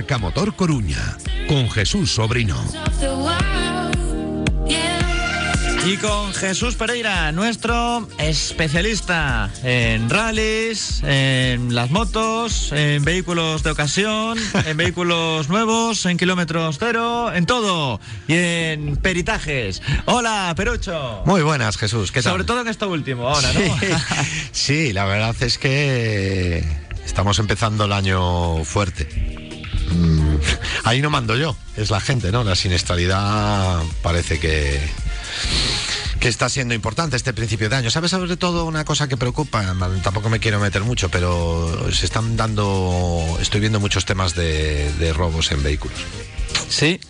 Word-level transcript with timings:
Marca 0.00 0.16
Motor 0.16 0.56
Coruña 0.56 1.18
con 1.46 1.70
Jesús 1.70 2.14
Sobrino. 2.14 2.56
Y 5.84 5.96
con 5.98 6.32
Jesús 6.32 6.74
Pereira, 6.74 7.32
nuestro 7.32 8.08
especialista 8.16 9.50
en 9.62 10.08
rallies, 10.08 11.02
en 11.02 11.74
las 11.74 11.90
motos, 11.90 12.72
en 12.72 13.04
vehículos 13.04 13.62
de 13.62 13.72
ocasión, 13.72 14.38
en 14.64 14.78
vehículos 14.78 15.50
nuevos, 15.50 16.06
en 16.06 16.16
kilómetros 16.16 16.78
cero, 16.78 17.30
en 17.34 17.44
todo. 17.44 18.00
Y 18.26 18.36
en 18.36 18.96
peritajes. 18.96 19.82
Hola, 20.06 20.54
Perucho. 20.56 21.24
Muy 21.26 21.42
buenas, 21.42 21.76
Jesús. 21.76 22.10
¿Qué 22.10 22.22
tal? 22.22 22.32
Sobre 22.32 22.44
todo 22.44 22.62
en 22.62 22.68
esto 22.68 22.88
último, 22.88 23.28
ahora, 23.28 23.52
¿no? 23.52 23.60
sí, 24.52 24.94
la 24.94 25.04
verdad 25.04 25.36
es 25.40 25.58
que 25.58 26.64
estamos 27.04 27.38
empezando 27.38 27.84
el 27.84 27.92
año 27.92 28.64
fuerte. 28.64 29.39
Mm, 29.90 30.36
ahí 30.84 31.02
no 31.02 31.10
mando 31.10 31.36
yo, 31.36 31.56
es 31.76 31.90
la 31.90 32.00
gente, 32.00 32.32
¿no? 32.32 32.44
La 32.44 32.54
siniestralidad 32.54 33.82
parece 34.02 34.38
que 34.38 34.80
que 36.20 36.28
está 36.28 36.50
siendo 36.50 36.74
importante 36.74 37.16
este 37.16 37.32
principio 37.32 37.70
de 37.70 37.76
año. 37.76 37.90
¿Sabes 37.90 38.10
sobre 38.10 38.36
todo 38.36 38.66
una 38.66 38.84
cosa 38.84 39.08
que 39.08 39.16
preocupa? 39.16 39.74
Tampoco 40.02 40.28
me 40.28 40.38
quiero 40.38 40.60
meter 40.60 40.82
mucho, 40.84 41.08
pero 41.08 41.90
se 41.90 42.04
están 42.04 42.36
dando, 42.36 43.38
estoy 43.40 43.60
viendo 43.60 43.80
muchos 43.80 44.04
temas 44.04 44.34
de, 44.34 44.92
de 44.98 45.14
robos 45.14 45.50
en 45.50 45.62
vehículos. 45.62 45.98
Sí, 46.68 47.00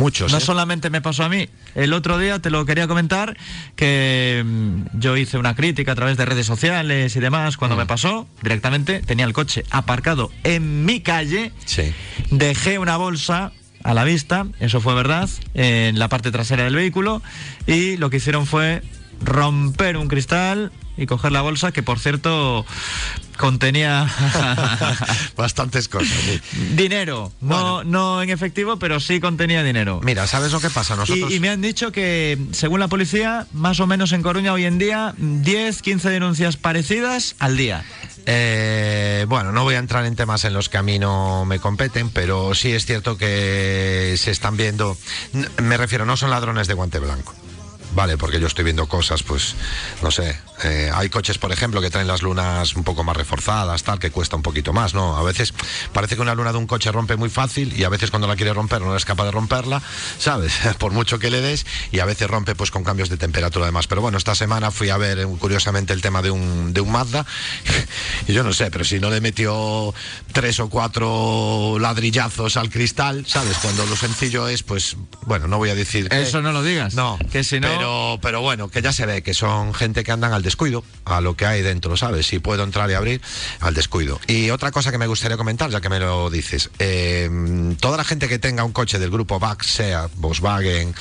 Muchos. 0.00 0.32
No 0.32 0.38
¿eh? 0.38 0.40
solamente 0.40 0.90
me 0.90 1.00
pasó 1.00 1.24
a 1.24 1.28
mí. 1.28 1.48
El 1.74 1.92
otro 1.92 2.18
día 2.18 2.38
te 2.40 2.50
lo 2.50 2.64
quería 2.64 2.88
comentar 2.88 3.36
que 3.76 4.42
mm, 4.44 4.98
yo 4.98 5.16
hice 5.16 5.38
una 5.38 5.54
crítica 5.54 5.92
a 5.92 5.94
través 5.94 6.16
de 6.16 6.24
redes 6.24 6.46
sociales 6.46 7.14
y 7.14 7.20
demás. 7.20 7.56
Cuando 7.56 7.76
Mm. 7.76 7.80
me 7.80 7.86
pasó, 7.86 8.26
directamente 8.42 9.00
tenía 9.00 9.26
el 9.26 9.32
coche 9.32 9.64
aparcado 9.70 10.30
en 10.42 10.84
mi 10.84 11.00
calle. 11.00 11.52
Sí. 11.66 11.92
Dejé 12.30 12.78
una 12.78 12.96
bolsa 12.96 13.52
a 13.84 13.94
la 13.94 14.04
vista, 14.04 14.46
eso 14.58 14.80
fue 14.80 14.94
verdad, 14.94 15.28
en 15.54 15.98
la 15.98 16.08
parte 16.08 16.30
trasera 16.30 16.64
del 16.64 16.74
vehículo. 16.74 17.22
Y 17.66 17.96
lo 17.96 18.10
que 18.10 18.16
hicieron 18.18 18.46
fue 18.46 18.82
romper 19.22 19.96
un 19.96 20.08
cristal 20.08 20.72
y 21.00 21.06
coger 21.06 21.32
la 21.32 21.40
bolsa, 21.40 21.72
que 21.72 21.82
por 21.82 21.98
cierto 21.98 22.64
contenía 23.38 24.06
Bastantes 25.36 25.88
cosas. 25.88 26.08
sí. 26.08 26.40
dinero. 26.76 27.32
No, 27.40 27.82
no 27.84 28.22
en 28.22 28.28
efectivo, 28.28 28.78
pero 28.78 29.00
sí 29.00 29.18
contenía 29.18 29.62
dinero. 29.62 30.00
Mira, 30.04 30.26
¿sabes 30.26 30.52
lo 30.52 30.60
que 30.60 30.68
pasa? 30.68 30.94
Nosotros. 30.94 31.30
Y, 31.30 31.36
y 31.36 31.40
me 31.40 31.48
han 31.48 31.62
dicho 31.62 31.90
que, 31.90 32.38
según 32.52 32.80
la 32.80 32.88
policía, 32.88 33.46
más 33.52 33.80
o 33.80 33.86
menos 33.86 34.12
en 34.12 34.22
Coruña 34.22 34.52
hoy 34.52 34.66
en 34.66 34.78
día, 34.78 35.14
10, 35.16 35.80
15 35.80 36.10
denuncias 36.10 36.56
parecidas 36.58 37.34
al 37.38 37.56
día. 37.56 37.82
Eh, 38.26 39.24
bueno, 39.28 39.52
no 39.52 39.64
voy 39.64 39.76
a 39.76 39.78
entrar 39.78 40.04
en 40.04 40.14
temas 40.16 40.44
en 40.44 40.52
los 40.52 40.68
que 40.68 40.76
a 40.76 40.82
mí 40.82 40.98
no 40.98 41.46
me 41.46 41.58
competen, 41.58 42.10
pero 42.10 42.54
sí 42.54 42.72
es 42.72 42.84
cierto 42.84 43.16
que 43.16 44.14
se 44.18 44.30
están 44.30 44.58
viendo. 44.58 44.98
Me 45.62 45.78
refiero, 45.78 46.04
no 46.04 46.18
son 46.18 46.28
ladrones 46.28 46.68
de 46.68 46.74
guante 46.74 46.98
blanco. 46.98 47.34
Vale, 47.94 48.16
porque 48.16 48.38
yo 48.38 48.46
estoy 48.46 48.64
viendo 48.64 48.86
cosas, 48.86 49.22
pues, 49.22 49.56
no 50.02 50.10
sé. 50.10 50.38
Eh, 50.64 50.90
hay 50.94 51.08
coches, 51.08 51.38
por 51.38 51.52
ejemplo, 51.52 51.80
que 51.80 51.90
traen 51.90 52.06
las 52.06 52.22
lunas 52.22 52.74
un 52.76 52.84
poco 52.84 53.04
más 53.04 53.16
reforzadas, 53.16 53.82
tal, 53.82 53.98
que 53.98 54.10
cuesta 54.10 54.36
un 54.36 54.42
poquito 54.42 54.72
más, 54.72 54.94
¿no? 54.94 55.16
A 55.16 55.22
veces 55.22 55.54
parece 55.92 56.16
que 56.16 56.22
una 56.22 56.34
luna 56.34 56.52
de 56.52 56.58
un 56.58 56.66
coche 56.66 56.90
rompe 56.92 57.16
muy 57.16 57.28
fácil 57.30 57.72
y 57.78 57.84
a 57.84 57.88
veces 57.88 58.10
cuando 58.10 58.28
la 58.28 58.36
quiere 58.36 58.52
romper 58.52 58.80
no 58.82 58.96
es 58.96 59.04
capaz 59.04 59.24
de 59.24 59.30
romperla, 59.30 59.82
¿sabes? 60.18 60.52
Por 60.78 60.92
mucho 60.92 61.18
que 61.18 61.30
le 61.30 61.40
des 61.40 61.66
y 61.92 61.98
a 62.00 62.04
veces 62.04 62.28
rompe 62.28 62.54
pues 62.54 62.70
con 62.70 62.84
cambios 62.84 63.08
de 63.08 63.16
temperatura 63.16 63.64
además. 63.66 63.86
Pero 63.86 64.00
bueno, 64.02 64.18
esta 64.18 64.34
semana 64.34 64.70
fui 64.70 64.90
a 64.90 64.96
ver 64.96 65.18
eh, 65.18 65.26
curiosamente 65.38 65.92
el 65.92 66.00
tema 66.02 66.22
de 66.22 66.30
un, 66.30 66.72
de 66.72 66.80
un 66.80 66.90
Mazda 66.92 67.26
y 68.28 68.32
yo 68.32 68.42
no 68.42 68.52
sé, 68.52 68.70
pero 68.70 68.84
si 68.84 69.00
no 69.00 69.10
le 69.10 69.20
metió 69.20 69.92
tres 70.32 70.60
o 70.60 70.68
cuatro 70.68 71.76
ladrillazos 71.80 72.56
al 72.56 72.70
cristal, 72.70 73.24
¿sabes? 73.26 73.56
Cuando 73.58 73.86
lo 73.86 73.96
sencillo 73.96 74.48
es, 74.48 74.62
pues, 74.62 74.96
bueno, 75.26 75.46
no 75.48 75.58
voy 75.58 75.70
a 75.70 75.74
decir... 75.74 76.08
que- 76.08 76.22
Eso 76.22 76.40
no 76.42 76.52
lo 76.52 76.62
digas. 76.62 76.94
no, 76.94 77.18
Que 77.32 77.44
si 77.44 77.60
no. 77.60 77.68
pero, 77.68 78.18
pero 78.22 78.40
bueno, 78.40 78.68
que 78.68 78.82
ya 78.82 78.92
se 78.92 79.06
ve 79.06 79.22
que 79.22 79.34
son 79.34 79.74
gente 79.74 80.04
que 80.04 80.12
andan 80.12 80.32
al 80.32 80.42
descuido, 80.50 80.82
a 81.04 81.20
lo 81.20 81.36
que 81.36 81.46
hay 81.46 81.62
dentro, 81.62 81.96
¿sabes? 81.96 82.26
Si 82.26 82.40
puedo 82.40 82.64
entrar 82.64 82.90
y 82.90 82.94
abrir, 82.94 83.22
al 83.60 83.72
descuido. 83.72 84.20
Y 84.26 84.50
otra 84.50 84.72
cosa 84.72 84.90
que 84.90 84.98
me 84.98 85.06
gustaría 85.06 85.36
comentar, 85.36 85.70
ya 85.70 85.80
que 85.80 85.88
me 85.88 86.00
lo 86.00 86.28
dices, 86.28 86.70
eh, 86.80 87.30
toda 87.78 87.96
la 87.96 88.02
gente 88.02 88.28
que 88.28 88.40
tenga 88.40 88.64
un 88.64 88.72
coche 88.72 88.98
del 88.98 89.10
grupo 89.10 89.38
VAX, 89.38 89.66
SEAT, 89.68 90.10
Volkswagen, 90.16 90.92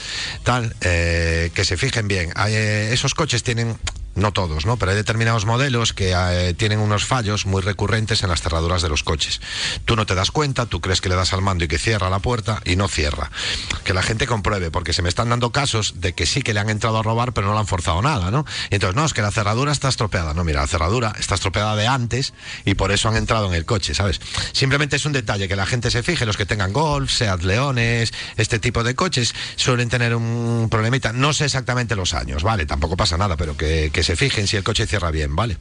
tal, 0.44 0.76
eh, 0.82 1.50
que 1.56 1.66
se 1.66 1.78
fijen 1.78 2.08
bien. 2.08 2.32
Eh, 2.48 2.92
esos 2.94 3.16
coches 3.16 3.42
tienen 3.42 3.76
no 4.20 4.32
todos, 4.34 4.66
¿no? 4.66 4.78
Pero 4.78 4.92
hay 4.92 4.98
determinados 4.98 5.46
modelos 5.46 5.94
que 5.94 6.14
eh, 6.16 6.54
tienen 6.54 6.80
unos 6.80 7.06
fallos 7.06 7.46
muy 7.46 7.62
recurrentes 7.62 8.24
en 8.24 8.30
las 8.30 8.42
cerraduras 8.42 8.82
de 8.82 8.90
los 8.90 9.04
coches. 9.04 9.42
Tú 9.86 9.96
no 9.96 10.06
te 10.06 10.16
das 10.16 10.32
cuenta, 10.32 10.66
tú 10.66 10.82
crees 10.82 11.02
que 11.02 11.10
le 11.10 11.16
das 11.16 11.34
al 11.34 11.42
mando 11.42 11.66
y 11.66 11.68
que 11.68 11.80
cierra 11.80 12.10
la 12.10 12.20
puerta 12.20 12.62
y 12.66 12.76
no 12.76 12.88
cierra. 12.88 13.32
Que 13.84 13.94
la 13.94 14.04
gente 14.04 14.28
compruebe, 14.28 14.72
porque 14.72 14.94
se 14.94 15.02
me 15.02 15.10
están 15.10 15.30
dando 15.30 15.52
casos 15.52 16.02
de 16.02 16.14
que 16.14 16.26
sí 16.26 16.42
que 16.42 16.54
le 16.54 16.60
han 16.60 16.70
entrado 16.70 17.00
a 17.00 17.04
robar, 17.04 17.34
pero 17.34 17.48
no 17.48 17.54
le 17.54 17.60
han 17.60 17.68
forzado 17.68 18.02
nada, 18.02 18.32
¿no? 18.32 18.46
Entonces, 18.70 18.96
no, 18.96 19.06
es 19.06 19.14
que 19.14 19.22
la 19.22 19.32
cerradura 19.32 19.72
está 19.72 19.90
estropeada. 19.90 20.34
No, 20.34 20.44
mira, 20.44 20.62
la 20.62 20.68
cerradura 20.68 21.14
está 21.20 21.36
estropeada 21.36 21.76
de 21.76 21.88
antes 21.88 22.34
y 22.66 22.76
por 22.76 22.92
eso 22.92 23.10
han 23.10 23.16
entrado 23.16 23.48
en 23.48 23.54
el 23.54 23.66
coche, 23.66 23.94
¿sabes? 23.94 24.20
Simplemente 24.52 24.96
es 24.96 25.06
un 25.06 25.14
detalle 25.14 25.48
que 25.48 25.56
la 25.56 25.66
gente 25.66 25.92
se 25.92 26.04
fije, 26.04 26.26
los 26.26 26.38
que 26.38 26.46
tengan 26.46 26.74
Golf, 26.74 27.12
Seat 27.12 27.42
Leones, 27.44 28.14
este 28.38 28.60
tipo 28.60 28.84
de 28.84 28.96
coches 28.96 29.34
suelen 29.56 29.90
tener 29.90 30.16
un 30.16 30.68
problemita. 30.70 31.14
No 31.14 31.34
sé 31.34 31.46
exactamente 31.46 31.96
los 31.96 32.14
años, 32.14 32.44
¿vale? 32.44 32.66
Tampoco 32.66 32.98
pasa 32.98 33.18
nada, 33.18 33.38
pero 33.38 33.56
que, 33.58 33.90
que 33.94 34.04
se 34.10 34.16
fijen 34.16 34.48
si 34.48 34.58
el 34.58 34.64
coche 34.64 34.88
cierra 34.88 35.12
bien, 35.12 35.36
¿vale? 35.36 35.58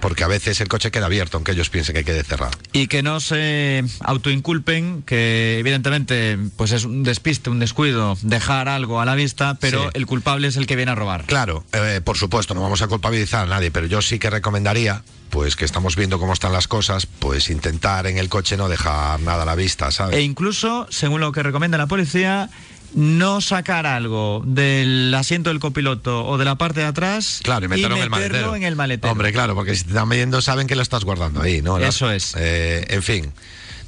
Porque 0.00 0.24
a 0.24 0.26
veces 0.26 0.60
el 0.60 0.66
coche 0.66 0.90
queda 0.90 1.06
abierto, 1.06 1.36
aunque 1.36 1.52
ellos 1.52 1.70
piensen 1.70 1.94
que 1.94 2.02
quede 2.04 2.24
cerrado. 2.24 2.50
Y 2.72 2.88
que 2.88 3.00
no 3.04 3.20
se 3.20 3.84
autoinculpen, 4.00 5.02
que 5.02 5.58
evidentemente 5.60 6.36
pues 6.56 6.72
es 6.72 6.84
un 6.84 7.04
despiste, 7.04 7.48
un 7.48 7.60
descuido, 7.60 8.18
dejar 8.22 8.68
algo 8.68 9.00
a 9.00 9.04
la 9.04 9.14
vista, 9.14 9.56
pero 9.60 9.84
Sí. 9.84 9.88
el 9.94 10.06
culpable 10.06 10.48
es 10.48 10.56
el 10.56 10.66
que 10.66 10.74
viene 10.74 10.90
a 10.90 10.94
robar. 10.96 11.26
Claro, 11.26 11.64
eh, 11.72 12.00
por 12.02 12.16
supuesto, 12.16 12.54
no 12.54 12.60
vamos 12.62 12.82
a 12.82 12.88
culpabilizar 12.88 13.44
a 13.44 13.46
nadie, 13.46 13.70
pero 13.70 13.86
yo 13.86 14.02
sí 14.02 14.18
que 14.18 14.30
recomendaría, 14.30 15.04
pues 15.30 15.54
que 15.54 15.64
estamos 15.64 15.94
viendo 15.94 16.18
cómo 16.18 16.32
están 16.32 16.52
las 16.52 16.66
cosas, 16.66 17.06
pues 17.06 17.50
intentar 17.50 18.06
en 18.08 18.18
el 18.18 18.28
coche 18.28 18.56
no 18.56 18.68
dejar 18.68 19.20
nada 19.20 19.44
a 19.44 19.46
la 19.46 19.54
vista, 19.54 19.90
¿sabes? 19.92 20.16
E 20.16 20.22
incluso, 20.22 20.86
según 20.90 21.20
lo 21.20 21.30
que 21.32 21.42
recomienda 21.42 21.78
la 21.78 21.86
policía, 21.86 22.50
no 22.94 23.40
sacar 23.40 23.86
algo 23.86 24.42
del 24.44 25.14
asiento 25.14 25.50
del 25.50 25.60
copiloto 25.60 26.26
o 26.26 26.38
de 26.38 26.44
la 26.44 26.56
parte 26.56 26.80
de 26.80 26.86
atrás 26.86 27.40
Claro, 27.42 27.64
y 27.66 27.68
meterlo, 27.68 27.96
en 27.96 28.02
el 28.02 28.10
maletero. 28.10 28.54
en 28.56 28.62
el 28.62 28.76
maletero. 28.76 29.12
Hombre, 29.12 29.32
claro, 29.32 29.54
porque 29.54 29.74
si 29.74 29.84
te 29.84 29.90
están 29.90 30.08
viendo 30.08 30.40
saben 30.42 30.66
que 30.66 30.76
lo 30.76 30.82
estás 30.82 31.04
guardando 31.04 31.40
ahí, 31.42 31.62
¿no? 31.62 31.78
Eso 31.78 32.10
es. 32.10 32.34
Eh, 32.36 32.84
en 32.88 33.02
fin, 33.02 33.32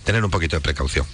tener 0.04 0.24
un 0.24 0.30
poquito 0.30 0.56
de 0.56 0.60
precaución. 0.60 1.06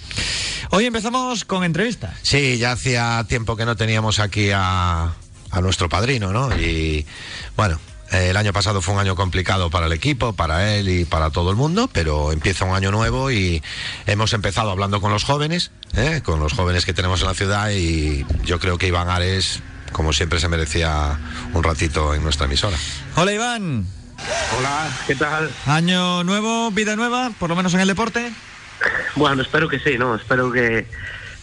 Hoy 0.69 0.85
empezamos 0.85 1.43
con 1.45 1.63
entrevista. 1.63 2.13
Sí, 2.21 2.57
ya 2.57 2.71
hacía 2.73 3.25
tiempo 3.27 3.55
que 3.57 3.65
no 3.65 3.75
teníamos 3.75 4.19
aquí 4.19 4.51
a, 4.53 5.13
a 5.51 5.61
nuestro 5.61 5.89
padrino, 5.89 6.31
¿no? 6.31 6.57
Y 6.57 7.05
bueno, 7.57 7.79
el 8.11 8.35
año 8.37 8.53
pasado 8.53 8.81
fue 8.81 8.93
un 8.93 8.99
año 8.99 9.15
complicado 9.15 9.69
para 9.69 9.85
el 9.85 9.93
equipo, 9.93 10.33
para 10.33 10.75
él 10.75 10.89
y 10.89 11.05
para 11.05 11.29
todo 11.29 11.49
el 11.49 11.55
mundo, 11.55 11.89
pero 11.91 12.31
empieza 12.31 12.65
un 12.65 12.75
año 12.75 12.91
nuevo 12.91 13.31
y 13.31 13.63
hemos 14.05 14.33
empezado 14.33 14.69
hablando 14.69 14.99
con 15.01 15.11
los 15.11 15.23
jóvenes, 15.23 15.71
¿eh? 15.95 16.21
con 16.23 16.39
los 16.39 16.53
jóvenes 16.53 16.85
que 16.85 16.93
tenemos 16.93 17.21
en 17.21 17.27
la 17.27 17.33
ciudad 17.33 17.71
y 17.71 18.25
yo 18.43 18.59
creo 18.59 18.77
que 18.77 18.87
Iván 18.87 19.09
Ares, 19.09 19.61
como 19.93 20.11
siempre, 20.13 20.39
se 20.39 20.49
merecía 20.49 21.19
un 21.53 21.63
ratito 21.63 22.13
en 22.13 22.23
nuestra 22.23 22.45
emisora. 22.47 22.77
Hola 23.15 23.33
Iván, 23.33 23.85
Hola, 24.57 24.89
¿qué 25.07 25.15
tal? 25.15 25.49
año 25.65 26.23
nuevo, 26.23 26.69
vida 26.71 26.95
nueva, 26.95 27.31
por 27.39 27.49
lo 27.49 27.55
menos 27.55 27.73
en 27.73 27.79
el 27.79 27.87
deporte. 27.87 28.31
Bueno, 29.15 29.41
espero 29.41 29.67
que 29.67 29.79
sí, 29.79 29.97
¿no? 29.97 30.15
Espero 30.15 30.51
que, 30.51 30.85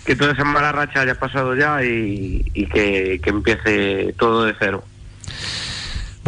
que 0.04 0.16
toda 0.16 0.32
esa 0.32 0.44
mala 0.44 0.70
racha 0.72 1.00
haya 1.00 1.18
pasado 1.18 1.56
ya 1.56 1.82
y, 1.82 2.44
y 2.54 2.66
que, 2.66 3.20
que 3.22 3.30
empiece 3.30 4.14
todo 4.18 4.44
de 4.44 4.54
cero. 4.58 4.84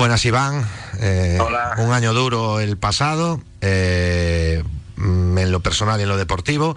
Buenas, 0.01 0.25
Iván. 0.25 0.67
Eh, 0.99 1.37
Hola. 1.39 1.75
Un 1.77 1.93
año 1.93 2.15
duro 2.15 2.59
el 2.59 2.79
pasado. 2.79 3.39
eh, 3.61 4.65
mm, 4.97 5.37
en 5.37 5.53
lo 5.53 5.61
personal 5.61 6.01
y 6.01 6.05
en 6.05 6.09
lo 6.09 6.17
deportivo. 6.17 6.75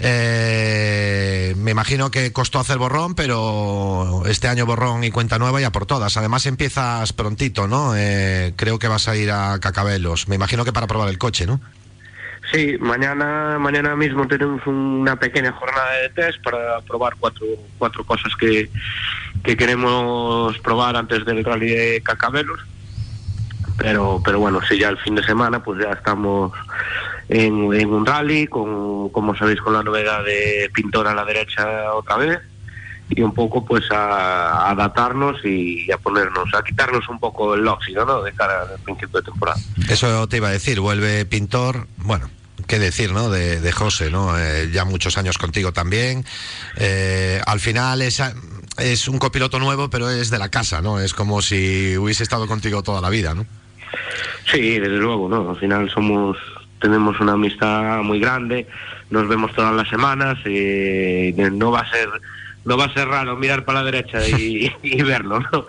Eh, 0.00 1.54
me 1.56 1.70
imagino 1.70 2.10
que 2.10 2.32
costó 2.32 2.58
hacer 2.58 2.78
borrón, 2.78 3.14
pero 3.14 4.24
este 4.26 4.48
año 4.48 4.66
borrón 4.66 5.04
y 5.04 5.12
cuenta 5.12 5.38
nueva 5.38 5.60
ya 5.60 5.70
por 5.70 5.86
todas. 5.86 6.16
Además 6.16 6.46
empiezas 6.46 7.12
prontito, 7.12 7.68
¿no? 7.68 7.94
Eh, 7.96 8.54
creo 8.56 8.80
que 8.80 8.88
vas 8.88 9.06
a 9.06 9.14
ir 9.14 9.30
a 9.30 9.56
Cacabelos. 9.60 10.26
Me 10.26 10.34
imagino 10.34 10.64
que 10.64 10.72
para 10.72 10.88
probar 10.88 11.08
el 11.10 11.18
coche, 11.18 11.46
¿no? 11.46 11.60
Sí, 12.54 12.76
mañana, 12.78 13.58
mañana 13.58 13.96
mismo 13.96 14.28
tenemos 14.28 14.64
una 14.64 15.16
pequeña 15.16 15.50
jornada 15.50 15.92
de 16.02 16.08
test 16.10 16.40
para 16.40 16.80
probar 16.82 17.14
cuatro, 17.18 17.44
cuatro 17.78 18.04
cosas 18.04 18.32
que, 18.36 18.70
que 19.42 19.56
queremos 19.56 20.56
probar 20.58 20.96
antes 20.96 21.24
del 21.24 21.44
rally 21.44 21.70
de 21.70 22.00
Cacabelos. 22.04 22.60
Pero, 23.76 24.22
pero 24.24 24.38
bueno, 24.38 24.60
sí, 24.68 24.78
ya 24.78 24.88
el 24.90 24.98
fin 24.98 25.16
de 25.16 25.24
semana 25.24 25.64
pues 25.64 25.82
ya 25.82 25.90
estamos 25.90 26.52
en, 27.28 27.74
en 27.74 27.92
un 27.92 28.06
rally, 28.06 28.46
con, 28.46 29.08
como 29.08 29.34
sabéis, 29.34 29.60
con 29.60 29.72
la 29.72 29.82
novedad 29.82 30.22
de 30.22 30.70
pintor 30.72 31.08
a 31.08 31.14
la 31.14 31.24
derecha 31.24 31.92
otra 31.92 32.18
vez 32.18 32.38
y 33.10 33.20
un 33.20 33.34
poco 33.34 33.64
pues 33.64 33.90
a, 33.90 34.66
a 34.66 34.70
adaptarnos 34.70 35.44
y 35.44 35.90
a 35.90 35.98
ponernos, 35.98 36.54
a 36.54 36.62
quitarnos 36.62 37.08
un 37.08 37.18
poco 37.18 37.56
el 37.56 37.66
óxido, 37.66 38.06
¿no? 38.06 38.22
De 38.22 38.32
cara 38.32 38.62
al 38.62 38.78
principio 38.78 39.18
de 39.18 39.24
temporada. 39.24 39.58
Eso 39.88 40.28
te 40.28 40.36
iba 40.36 40.48
a 40.48 40.52
decir, 40.52 40.78
vuelve 40.78 41.26
Pintor, 41.26 41.88
bueno, 41.96 42.30
qué 42.66 42.78
decir, 42.78 43.12
¿no? 43.12 43.30
De, 43.30 43.60
de 43.60 43.72
José, 43.72 44.10
¿no? 44.10 44.38
Eh, 44.38 44.70
ya 44.72 44.84
muchos 44.84 45.18
años 45.18 45.38
contigo 45.38 45.72
también. 45.72 46.24
Eh, 46.76 47.40
al 47.46 47.60
final 47.60 48.02
es, 48.02 48.22
es 48.78 49.08
un 49.08 49.18
copiloto 49.18 49.58
nuevo, 49.58 49.90
pero 49.90 50.10
es 50.10 50.30
de 50.30 50.38
la 50.38 50.50
casa, 50.50 50.80
¿no? 50.80 51.00
Es 51.00 51.14
como 51.14 51.42
si 51.42 51.96
hubiese 51.96 52.22
estado 52.22 52.46
contigo 52.46 52.82
toda 52.82 53.00
la 53.00 53.10
vida, 53.10 53.34
¿no? 53.34 53.46
Sí, 54.50 54.78
desde 54.78 54.98
luego, 54.98 55.28
¿no? 55.28 55.50
Al 55.50 55.56
final 55.56 55.90
somos, 55.90 56.36
tenemos 56.80 57.18
una 57.20 57.32
amistad 57.32 58.02
muy 58.02 58.20
grande, 58.20 58.66
nos 59.10 59.28
vemos 59.28 59.52
todas 59.54 59.74
las 59.74 59.88
semanas 59.88 60.38
y 60.46 61.32
no 61.52 61.70
va 61.70 61.80
a 61.80 61.90
ser 61.90 62.08
no 62.64 62.78
va 62.78 62.86
a 62.86 62.94
ser 62.94 63.06
raro 63.06 63.36
mirar 63.36 63.66
para 63.66 63.82
la 63.82 63.90
derecha 63.90 64.26
y, 64.38 64.72
y 64.82 65.02
verlo, 65.02 65.40
¿no? 65.40 65.66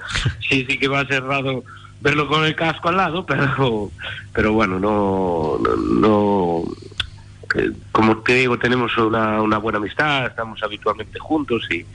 Sí, 0.47 0.65
sí 0.67 0.77
que 0.77 0.87
va 0.87 1.01
a 1.01 1.07
ser 1.07 1.23
raro 1.23 1.63
verlo 2.01 2.27
con 2.27 2.45
el 2.45 2.55
casco 2.55 2.89
al 2.89 2.97
lado, 2.97 3.25
pero 3.25 3.91
pero 4.33 4.53
bueno, 4.53 4.79
no 4.79 5.59
no, 5.59 6.63
eh, 7.55 7.71
como 7.91 8.17
te 8.17 8.33
digo, 8.35 8.57
tenemos 8.57 8.97
una, 8.97 9.41
una 9.41 9.57
buena 9.57 9.77
amistad, 9.77 10.27
estamos 10.27 10.61
habitualmente 10.63 11.19
juntos 11.19 11.67
y 11.71 11.85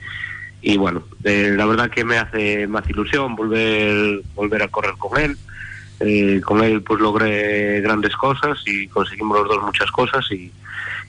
y 0.61 0.77
bueno, 0.77 1.03
eh, 1.23 1.53
la 1.57 1.65
verdad 1.65 1.89
que 1.89 2.05
me 2.05 2.17
hace 2.17 2.67
más 2.67 2.87
ilusión 2.87 3.35
volver 3.35 4.21
volver 4.35 4.63
a 4.63 4.67
correr 4.67 4.93
con 4.97 5.19
él. 5.19 5.37
Eh, 5.99 6.41
con 6.43 6.63
él 6.63 6.81
pues 6.81 6.99
logré 6.99 7.79
grandes 7.81 8.15
cosas 8.15 8.57
y 8.65 8.87
conseguimos 8.87 9.37
los 9.37 9.47
dos 9.47 9.63
muchas 9.63 9.91
cosas 9.91 10.25
y, 10.31 10.51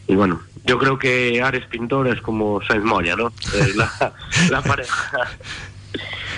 y 0.07 0.15
bueno, 0.15 0.43
yo 0.67 0.79
creo 0.79 0.99
que 0.99 1.41
Ares 1.41 1.65
Pintor 1.65 2.09
es 2.09 2.21
como 2.21 2.61
Sainz 2.63 2.85
Moya, 2.85 3.17
¿no? 3.17 3.29
Eh, 3.29 3.73
la, 3.75 4.13
la 4.51 4.63
pareja. 4.63 5.11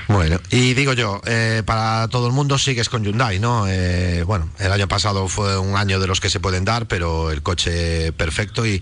Bueno, 0.08 0.38
y 0.50 0.74
digo 0.74 0.92
yo, 0.92 1.20
eh, 1.26 1.62
para 1.64 2.08
todo 2.08 2.26
el 2.26 2.32
mundo 2.32 2.58
sigues 2.58 2.88
con 2.88 3.04
Hyundai, 3.04 3.38
¿no? 3.38 3.66
Eh, 3.68 4.22
bueno, 4.24 4.50
el 4.58 4.70
año 4.70 4.86
pasado 4.86 5.28
fue 5.28 5.58
un 5.58 5.76
año 5.76 5.98
de 5.98 6.06
los 6.06 6.20
que 6.20 6.28
se 6.28 6.40
pueden 6.40 6.64
dar, 6.64 6.86
pero 6.86 7.30
el 7.30 7.42
coche 7.42 8.12
perfecto 8.12 8.66
y, 8.66 8.80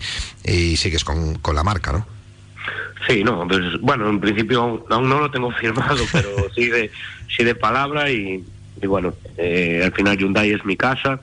sigues 0.75 1.03
con, 1.03 1.35
con 1.35 1.55
la 1.55 1.63
marca, 1.63 1.93
¿no? 1.93 2.05
Sí, 3.07 3.23
no, 3.23 3.47
pues 3.47 3.79
bueno, 3.81 4.09
en 4.09 4.19
principio 4.19 4.61
aún, 4.61 4.83
aún 4.89 5.09
no 5.09 5.19
lo 5.19 5.31
tengo 5.31 5.51
firmado, 5.59 6.03
pero 6.11 6.29
sí 6.55 6.67
de, 6.67 6.91
sí 7.35 7.43
de 7.43 7.55
palabra 7.55 8.09
y, 8.09 8.43
y 8.81 8.87
bueno, 8.87 9.13
eh, 9.37 9.81
al 9.83 9.91
final 9.93 10.17
Hyundai 10.17 10.51
es 10.51 10.63
mi 10.65 10.75
casa. 10.75 11.19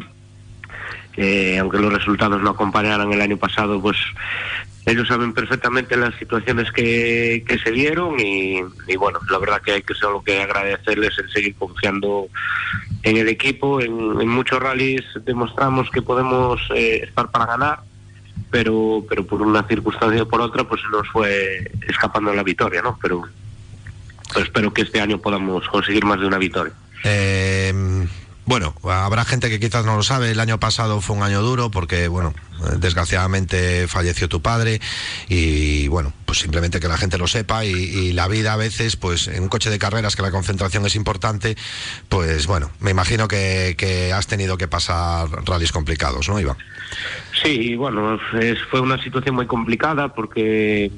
Eh, 1.16 1.58
aunque 1.58 1.78
los 1.78 1.92
resultados 1.92 2.40
no 2.40 2.50
acompañaran 2.50 3.12
el 3.12 3.20
año 3.20 3.36
pasado, 3.36 3.80
pues 3.80 3.96
ellos 4.86 5.08
saben 5.08 5.32
perfectamente 5.32 5.96
las 5.96 6.14
situaciones 6.16 6.70
que, 6.72 7.44
que 7.46 7.58
se 7.58 7.70
dieron 7.70 8.18
y, 8.18 8.60
y 8.88 8.96
bueno, 8.96 9.20
la 9.30 9.38
verdad 9.38 9.60
que 9.60 9.72
hay 9.72 9.82
que 9.82 9.94
solo 9.94 10.22
que 10.22 10.40
agradecerles 10.40 11.18
el 11.18 11.30
seguir 11.30 11.54
confiando 11.54 12.28
en 13.02 13.16
el 13.16 13.28
equipo. 13.28 13.80
En, 13.80 14.20
en 14.20 14.28
muchos 14.28 14.58
rallies 14.58 15.04
demostramos 15.24 15.90
que 15.90 16.02
podemos 16.02 16.60
eh, 16.74 17.02
estar 17.04 17.30
para 17.30 17.46
ganar, 17.46 17.80
pero 18.50 19.04
pero 19.08 19.26
por 19.26 19.42
una 19.42 19.62
circunstancia 19.64 20.22
o 20.22 20.28
por 20.28 20.40
otra, 20.40 20.64
pues 20.64 20.80
nos 20.90 21.06
fue 21.08 21.70
escapando 21.88 22.32
la 22.32 22.42
victoria, 22.42 22.80
¿no? 22.82 22.98
Pero, 23.02 23.22
pero 24.32 24.44
espero 24.44 24.72
que 24.72 24.82
este 24.82 25.00
año 25.00 25.18
podamos 25.18 25.68
conseguir 25.68 26.04
más 26.04 26.20
de 26.20 26.26
una 26.26 26.38
victoria. 26.38 26.72
Eh, 27.04 27.39
bueno, 28.50 28.74
habrá 28.82 29.24
gente 29.24 29.48
que 29.48 29.60
quizás 29.60 29.84
no 29.86 29.94
lo 29.94 30.02
sabe, 30.02 30.32
el 30.32 30.40
año 30.40 30.58
pasado 30.58 31.00
fue 31.00 31.14
un 31.14 31.22
año 31.22 31.40
duro 31.40 31.70
porque, 31.70 32.08
bueno, 32.08 32.34
desgraciadamente 32.80 33.86
falleció 33.86 34.28
tu 34.28 34.42
padre 34.42 34.80
y, 35.28 35.86
bueno, 35.86 36.12
pues 36.26 36.40
simplemente 36.40 36.80
que 36.80 36.88
la 36.88 36.98
gente 36.98 37.16
lo 37.16 37.28
sepa 37.28 37.64
y, 37.64 38.12
la 38.12 38.26
vida 38.26 38.52
a 38.52 38.56
veces, 38.56 38.96
pues 38.96 39.28
en 39.28 39.44
un 39.44 39.48
coche 39.48 39.70
de 39.70 39.78
carreras 39.78 40.16
que 40.16 40.22
la 40.22 40.32
concentración 40.32 40.84
es 40.84 40.96
importante, 40.96 41.56
pues 42.08 42.48
bueno, 42.48 42.72
me 42.80 42.90
imagino 42.90 43.28
que, 43.28 44.12
has 44.12 44.26
tenido 44.26 44.58
que 44.58 44.66
pasar 44.66 45.28
rallies 45.46 45.70
complicados, 45.70 46.28
¿no, 46.28 46.40
Iván? 46.40 46.56
Sí, 47.44 47.76
bueno, 47.76 48.18
fue 48.68 48.80
una 48.80 49.00
situación 49.00 49.36
muy 49.36 49.46
complicada 49.46 50.12
porque 50.12 50.90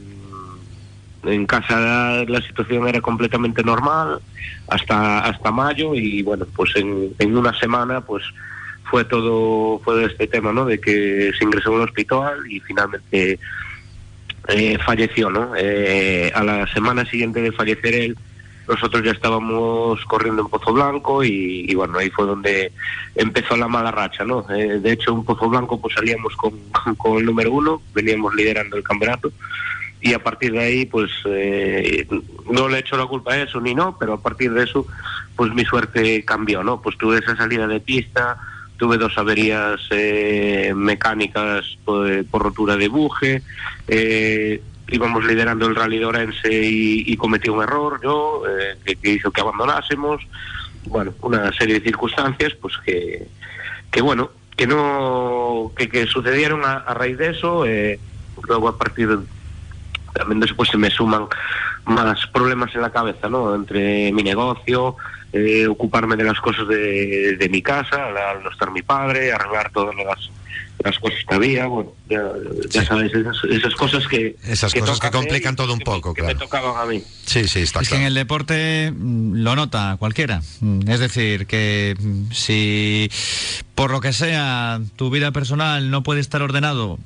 en 1.25 1.47
casa 1.47 2.25
la, 2.27 2.43
situación 2.43 2.89
era 2.89 3.01
completamente 3.01 3.63
normal 3.63 4.21
hasta 4.69 5.21
hasta 5.21 5.51
mayo 5.53 5.95
y 5.95 6.23
bueno 6.23 6.47
pues 6.57 6.75
en, 6.77 7.15
en, 7.19 7.37
una 7.37 7.57
semana 7.59 8.01
pues 8.01 8.25
fue 8.85 9.05
todo 9.05 9.79
fue 9.81 10.05
este 10.05 10.27
tema 10.27 10.53
no 10.53 10.65
de 10.65 10.81
que 10.81 11.33
se 11.39 11.45
ingresó 11.45 11.71
en 11.71 11.77
un 11.77 11.83
hospital 11.83 12.51
y 12.51 12.61
finalmente 12.61 13.39
eh, 14.49 14.79
falleció 14.85 15.31
no 15.31 15.53
eh, 15.57 16.33
a 16.35 16.43
la 16.43 16.67
semana 16.73 17.05
siguiente 17.05 17.41
de 17.41 17.53
fallecer 17.53 17.95
él 17.95 18.19
nosotros 18.67 19.03
ya 19.05 19.11
estábamos 19.11 20.05
corriendo 20.07 20.43
en 20.43 20.49
Pozo 20.49 20.73
Blanco 20.73 21.23
y, 21.23 21.67
y 21.69 21.75
bueno 21.75 21.99
ahí 21.99 22.11
fue 22.11 22.27
donde 22.27 22.73
empezó 23.15 23.57
la 23.57 23.69
mala 23.69 23.91
racha 23.93 24.25
no 24.25 24.45
eh, 24.51 24.81
de 24.81 24.93
hecho 24.93 25.13
en 25.13 25.25
Pozo 25.25 25.49
Blanco 25.49 25.81
pues 25.81 25.95
salíamos 25.95 26.35
con, 26.37 26.53
con 26.97 27.19
el 27.19 27.27
número 27.27 27.53
uno 27.53 27.83
veníamos 27.95 28.35
liderando 28.35 28.77
el 28.77 28.83
campeonato 28.83 29.33
y 30.03 30.15
a 30.15 30.23
partir 30.23 30.53
de 30.53 30.59
ahí 30.59 30.85
pues 30.85 31.11
eh, 31.27 32.07
no 32.51 32.69
le 32.69 32.81
echo 32.81 32.97
la 32.97 33.07
culpa 33.07 33.35
a 33.35 33.43
eso 33.43 33.61
ni 33.61 33.75
no 33.75 33.97
pero 33.99 34.15
a 34.15 34.21
partir 34.21 34.53
de 34.53 34.65
eso 34.65 34.87
pues 35.37 35.55
mi 35.55 35.65
suerte 35.65 36.25
cambió 36.25 36.65
no 36.65 36.83
pues 36.83 36.99
tuve 36.99 37.19
esa 37.19 37.37
salida 37.37 37.69
de 37.69 37.81
pista 37.81 38.37
tuve 38.77 38.99
dos 38.99 39.17
averías 39.17 39.81
eh, 39.91 40.73
mecánicas 40.75 41.79
por, 41.85 42.27
por, 42.27 42.43
rotura 42.43 42.77
de 42.77 42.89
buje 42.89 43.43
eh, 43.87 44.61
íbamos 44.89 45.25
liderando 45.25 45.67
el 45.67 45.77
rally 45.77 45.99
de 45.99 46.05
Orense 46.05 46.53
y, 46.53 47.05
y 47.07 47.17
cometí 47.17 47.49
un 47.49 47.63
error 47.63 48.01
yo 48.03 48.43
eh, 48.47 48.77
que, 48.85 48.97
que, 48.97 49.11
hizo 49.11 49.31
que 49.31 49.41
abandonásemos. 49.41 50.21
Bueno 50.85 51.15
una 51.23 51.53
serie 51.53 51.79
de 51.79 51.85
circunstancias 51.85 52.55
pues 52.61 52.75
que 52.85 53.29
que 53.91 54.03
bueno 54.03 54.31
que 54.57 54.67
no 54.67 55.71
que, 55.77 55.89
que 55.89 56.07
sucedieron 56.07 56.65
a, 56.65 56.79
a 56.79 56.93
raíz 56.93 57.17
de 57.19 57.31
eso 57.31 57.65
eh, 57.65 58.01
luego 58.49 58.69
a 58.69 58.77
partir 58.77 59.09
de 59.09 59.19
también 60.13 60.41
después 60.41 60.69
se 60.69 60.79
me 60.79 60.91
suman 60.91 61.27
más 61.85 62.27
problemas 62.29 62.75
en 62.75 62.83
la 62.83 62.91
cabeza, 62.91 63.29
¿no? 63.29 63.55
Entre 63.55 64.13
mi 64.13 64.23
negocio, 64.23 64.97
eh, 65.33 65.67
ocuparme 65.67 66.17
de 66.17 66.25
las 66.25 66.41
cosas 66.41 66.69
de, 66.69 67.37
de 67.37 67.49
mi 67.49 67.63
casa, 67.63 68.07
al 68.07 68.43
no 68.43 68.51
estar 68.51 68.71
mi 68.71 68.83
padre, 68.83 69.33
arreglar 69.33 69.71
todas 69.71 69.95
las, 69.97 70.31
las 70.85 70.99
cosas 70.99 71.19
que 71.29 71.35
había, 71.35 71.67
bueno, 71.67 71.93
ya, 72.09 72.23
ya 72.69 72.81
sí. 72.81 72.87
sabes, 72.87 73.13
esas, 73.15 73.37
esas, 73.51 73.75
cosas 73.75 74.07
que... 74.07 74.37
Esas 74.47 74.73
que 74.73 74.81
cosas 74.81 75.01
que 75.01 75.11
complican 75.11 75.57
todo 75.57 75.73
un 75.73 75.79
que 75.79 75.85
poco, 75.85 76.11
me, 76.11 76.15
claro. 76.15 76.29
Que 76.29 76.35
me 76.35 76.41
tocaban 76.41 76.81
a 76.81 76.91
mí. 76.91 77.03
Sí, 77.25 77.49
sí, 77.49 77.61
está 77.61 77.81
es 77.81 77.89
claro. 77.89 77.91
que 77.91 77.97
en 77.97 78.03
el 78.07 78.15
deporte 78.15 78.93
mm, 78.93 79.37
lo 79.37 79.57
nota 79.57 79.97
cualquiera. 79.99 80.43
Mm, 80.61 80.89
es 80.89 81.01
decir, 81.01 81.47
que 81.47 81.97
mm, 81.99 82.33
si 82.33 83.11
por 83.75 83.91
lo 83.91 84.01
que 84.01 84.13
sea 84.13 84.81
tu 84.97 85.11
vida 85.11 85.33
personal 85.33 85.91
no 85.91 86.03
puede 86.03 86.21
estar 86.21 86.43
ordenado 86.43 86.99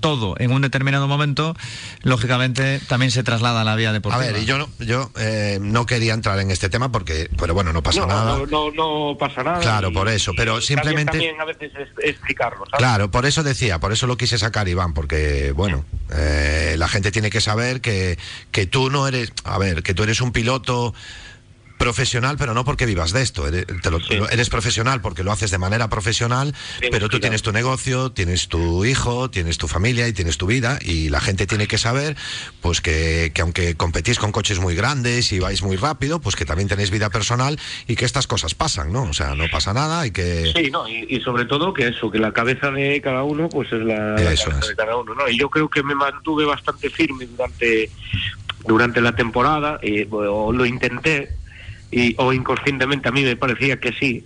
todo 0.00 0.34
en 0.38 0.52
un 0.52 0.62
determinado 0.62 1.06
momento, 1.06 1.54
lógicamente 2.02 2.80
también 2.88 3.10
se 3.10 3.22
traslada 3.22 3.60
a 3.60 3.64
la 3.64 3.76
vía 3.76 3.92
deportiva. 3.92 4.24
A 4.24 4.32
ver, 4.32 4.42
y 4.42 4.46
yo 4.46 4.58
no, 4.58 4.68
yo 4.78 5.10
eh, 5.18 5.58
no 5.60 5.86
quería 5.86 6.14
entrar 6.14 6.38
en 6.40 6.50
este 6.50 6.68
tema 6.68 6.90
porque, 6.90 7.28
pero 7.38 7.54
bueno, 7.54 7.72
no 7.72 7.82
pasa 7.82 8.00
no, 8.00 8.06
nada. 8.06 8.38
No, 8.38 8.46
no, 8.46 8.70
no, 8.70 9.18
pasa 9.18 9.42
nada. 9.42 9.60
Claro, 9.60 9.92
por 9.92 10.08
eso, 10.08 10.32
pero 10.36 10.60
simplemente. 10.60 11.12
También, 11.12 11.36
también 11.36 11.40
a 11.40 11.44
veces 11.44 11.88
es, 11.98 12.04
explicarlo. 12.10 12.64
¿sabes? 12.66 12.78
Claro, 12.78 13.09
por 13.10 13.26
eso 13.26 13.42
decía, 13.42 13.80
por 13.80 13.92
eso 13.92 14.06
lo 14.06 14.16
quise 14.16 14.38
sacar, 14.38 14.68
Iván, 14.68 14.94
porque, 14.94 15.52
bueno, 15.52 15.84
eh, 16.12 16.74
la 16.78 16.88
gente 16.88 17.10
tiene 17.10 17.30
que 17.30 17.40
saber 17.40 17.80
que, 17.80 18.18
que 18.52 18.66
tú 18.66 18.90
no 18.90 19.06
eres, 19.06 19.32
a 19.44 19.58
ver, 19.58 19.82
que 19.82 19.94
tú 19.94 20.02
eres 20.02 20.20
un 20.20 20.32
piloto 20.32 20.94
profesional, 21.80 22.36
pero 22.38 22.52
no 22.52 22.62
porque 22.62 22.84
vivas 22.84 23.10
de 23.12 23.22
esto. 23.22 23.48
Eres, 23.48 23.64
te 23.80 23.90
lo, 23.90 24.00
sí. 24.00 24.18
eres 24.30 24.50
profesional 24.50 25.00
porque 25.00 25.24
lo 25.24 25.32
haces 25.32 25.50
de 25.50 25.56
manera 25.56 25.88
profesional, 25.88 26.54
pero 26.90 27.08
tú 27.08 27.20
tienes 27.20 27.40
tu 27.40 27.52
negocio, 27.52 28.12
tienes 28.12 28.48
tu 28.48 28.84
hijo, 28.84 29.30
tienes 29.30 29.56
tu 29.56 29.66
familia 29.66 30.06
y 30.06 30.12
tienes 30.12 30.36
tu 30.36 30.46
vida 30.46 30.78
y 30.82 31.08
la 31.08 31.22
gente 31.22 31.46
tiene 31.46 31.66
que 31.66 31.78
saber, 31.78 32.16
pues 32.60 32.82
que, 32.82 33.32
que 33.34 33.40
aunque 33.40 33.76
competís 33.76 34.18
con 34.18 34.30
coches 34.30 34.60
muy 34.60 34.74
grandes 34.74 35.32
y 35.32 35.38
vais 35.38 35.62
muy 35.62 35.78
rápido, 35.78 36.20
pues 36.20 36.36
que 36.36 36.44
también 36.44 36.68
tenéis 36.68 36.90
vida 36.90 37.08
personal 37.08 37.58
y 37.88 37.96
que 37.96 38.04
estas 38.04 38.26
cosas 38.26 38.54
pasan, 38.54 38.92
¿no? 38.92 39.04
O 39.04 39.14
sea, 39.14 39.34
no 39.34 39.46
pasa 39.50 39.72
nada 39.72 40.06
y 40.06 40.10
que... 40.10 40.52
Sí, 40.54 40.70
no, 40.70 40.86
y, 40.86 41.06
y 41.08 41.20
sobre 41.22 41.46
todo 41.46 41.72
que 41.72 41.88
eso, 41.88 42.10
que 42.10 42.18
la 42.18 42.32
cabeza 42.32 42.70
de 42.70 43.00
cada 43.00 43.22
uno, 43.22 43.48
pues 43.48 43.72
es 43.72 43.80
la, 43.80 44.16
cabeza 44.16 44.50
es. 44.60 44.68
de 44.68 44.76
cada 44.76 44.98
uno, 44.98 45.14
¿no? 45.14 45.26
Y 45.30 45.38
yo 45.38 45.48
creo 45.48 45.70
que 45.70 45.82
me 45.82 45.94
mantuve 45.94 46.44
bastante 46.44 46.90
firme 46.90 47.24
durante 47.24 47.90
durante 48.66 49.00
la 49.00 49.16
temporada, 49.16 49.80
y, 49.82 50.06
o 50.10 50.52
lo 50.52 50.66
intenté, 50.66 51.39
y, 51.90 52.14
o 52.18 52.32
inconscientemente 52.32 53.08
a 53.08 53.12
mí 53.12 53.24
me 53.24 53.36
parecía 53.36 53.80
que 53.80 53.92
sí, 53.92 54.24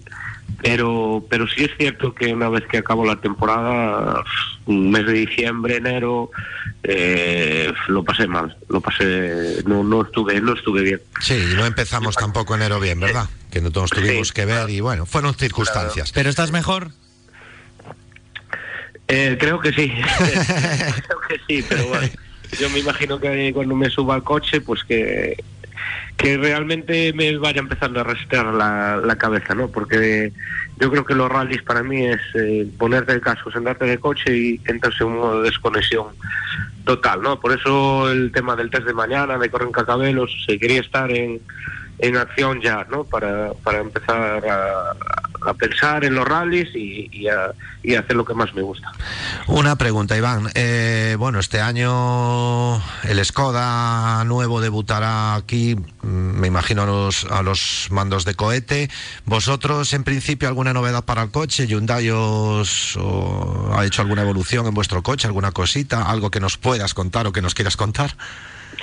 pero 0.63 1.25
pero 1.29 1.47
sí 1.49 1.65
es 1.65 1.71
cierto 1.77 2.15
que 2.15 2.33
una 2.33 2.49
vez 2.49 2.65
que 2.67 2.79
acabó 2.79 3.05
la 3.05 3.17
temporada, 3.17 4.23
un 4.67 4.91
mes 4.91 5.07
de 5.07 5.13
diciembre, 5.13 5.77
enero, 5.77 6.31
eh, 6.83 7.73
lo 7.89 8.05
pasé 8.05 8.27
mal, 8.27 8.57
lo 8.69 8.81
pasé, 8.81 9.63
no, 9.67 9.83
no 9.83 10.03
estuve, 10.03 10.41
no 10.41 10.55
estuve 10.55 10.83
bien. 10.83 11.01
Sí, 11.21 11.35
y 11.35 11.55
no 11.55 11.65
empezamos 11.65 12.17
tampoco 12.17 12.55
enero 12.55 12.81
bien, 12.81 13.01
¿verdad? 13.01 13.29
Que 13.51 13.61
no 13.61 13.71
todos 13.71 13.91
tuvimos 13.91 14.29
sí, 14.29 14.35
que 14.35 14.45
ver 14.45 14.71
y 14.71 14.81
bueno, 14.81 15.07
fueron 15.07 15.35
circunstancias. 15.35 16.13
Pero 16.13 16.31
estás 16.31 16.51
mejor. 16.51 16.91
Eh, 19.09 19.37
creo 19.39 19.61
que 19.61 19.73
sí, 19.73 19.93
creo 20.19 21.21
que 21.29 21.41
sí, 21.47 21.65
pero 21.69 21.87
bueno, 21.89 22.09
yo 22.59 22.71
me 22.71 22.79
imagino 22.79 23.21
que 23.21 23.53
cuando 23.53 23.75
me 23.75 23.91
suba 23.91 24.15
al 24.15 24.23
coche, 24.23 24.63
pues 24.63 24.83
que 24.85 25.37
que 26.17 26.37
realmente 26.37 27.13
me 27.13 27.37
vaya 27.39 27.61
empezando 27.61 28.01
a 28.01 28.05
restar 28.05 28.47
la, 28.47 28.97
la 28.97 29.17
cabeza, 29.17 29.55
¿no? 29.55 29.69
Porque 29.69 30.33
yo 30.79 30.91
creo 30.91 31.05
que 31.05 31.15
los 31.15 31.31
rallies 31.31 31.63
para 31.63 31.83
mí 31.83 32.07
es 32.07 32.21
eh, 32.35 32.67
ponerte 32.79 33.13
el 33.13 33.21
casco, 33.21 33.51
sentarte 33.51 33.85
en 33.85 33.93
el 33.93 34.01
coche 34.01 34.37
y 34.37 34.61
entrarse 34.67 35.05
en 35.05 35.11
un 35.11 35.17
modo 35.19 35.43
de 35.43 35.51
desconexión 35.51 36.07
total, 36.85 37.23
¿no? 37.23 37.41
Por 37.41 37.53
eso 37.53 38.11
el 38.11 38.33
tema 38.33 38.57
del 38.57 38.71
test 38.71 38.87
de 38.87 38.93
mañana, 38.93 39.39
de 39.39 39.51
correr 39.51 39.69
en 39.69 39.73
cacabelos, 39.73 40.31
se 40.47 40.59
quería 40.59 40.81
estar 40.81 41.11
en, 41.11 41.41
en 41.99 42.17
acción 42.17 42.61
ya, 42.61 42.87
¿no? 42.91 43.05
Para, 43.05 43.53
para 43.63 43.81
empezar 43.81 44.45
a, 44.47 44.95
a 45.47 45.55
pensar 45.55 46.05
en 46.05 46.15
los 46.15 46.27
rallies 46.27 46.69
y, 46.75 47.09
y, 47.13 47.29
a, 47.29 47.53
y 47.83 47.95
hacer 47.95 48.17
lo 48.17 48.25
que 48.25 48.35
más 48.35 48.55
me 48.55 48.63
gusta. 48.63 48.93
Una 49.47 49.77
pregunta, 49.77 50.17
Iván. 50.17 50.51
Eh, 50.55 51.17
bueno, 51.19 51.39
este 51.39 51.61
año 51.61 52.77
el 53.05 53.25
Skoda 53.25 54.25
nuevo 54.25 54.61
debutará 54.61 55.35
aquí, 55.35 55.77
mm, 55.77 56.07
me 56.07 56.49
imagino, 56.49 56.83
a 56.83 56.87
los, 56.87 57.25
a 57.27 57.43
los 57.43 57.89
mandos 57.91 58.25
de 58.25 58.35
cohete. 58.35 58.91
¿Vosotros, 59.27 59.93
en 59.93 60.05
principio, 60.05 60.49
alguna 60.49 60.73
novedad 60.73 61.05
para 61.05 61.23
el 61.23 61.31
coche? 61.31 61.67
¿Hyundai 61.67 62.11
os 62.11 62.97
o 62.97 63.73
ha 63.77 63.85
hecho 63.85 64.03
alguna 64.03 64.23
evolución 64.23 64.67
en 64.67 64.75
vuestro 64.75 65.03
coche, 65.03 65.27
alguna 65.27 65.53
cosita? 65.53 66.11
¿Algo 66.11 66.31
que 66.31 66.41
nos 66.41 66.57
puedas 66.57 66.95
contar 66.95 67.27
o 67.27 67.33
que 67.33 67.43
nos 67.43 67.55
quieras 67.55 67.77
contar? 67.77 68.17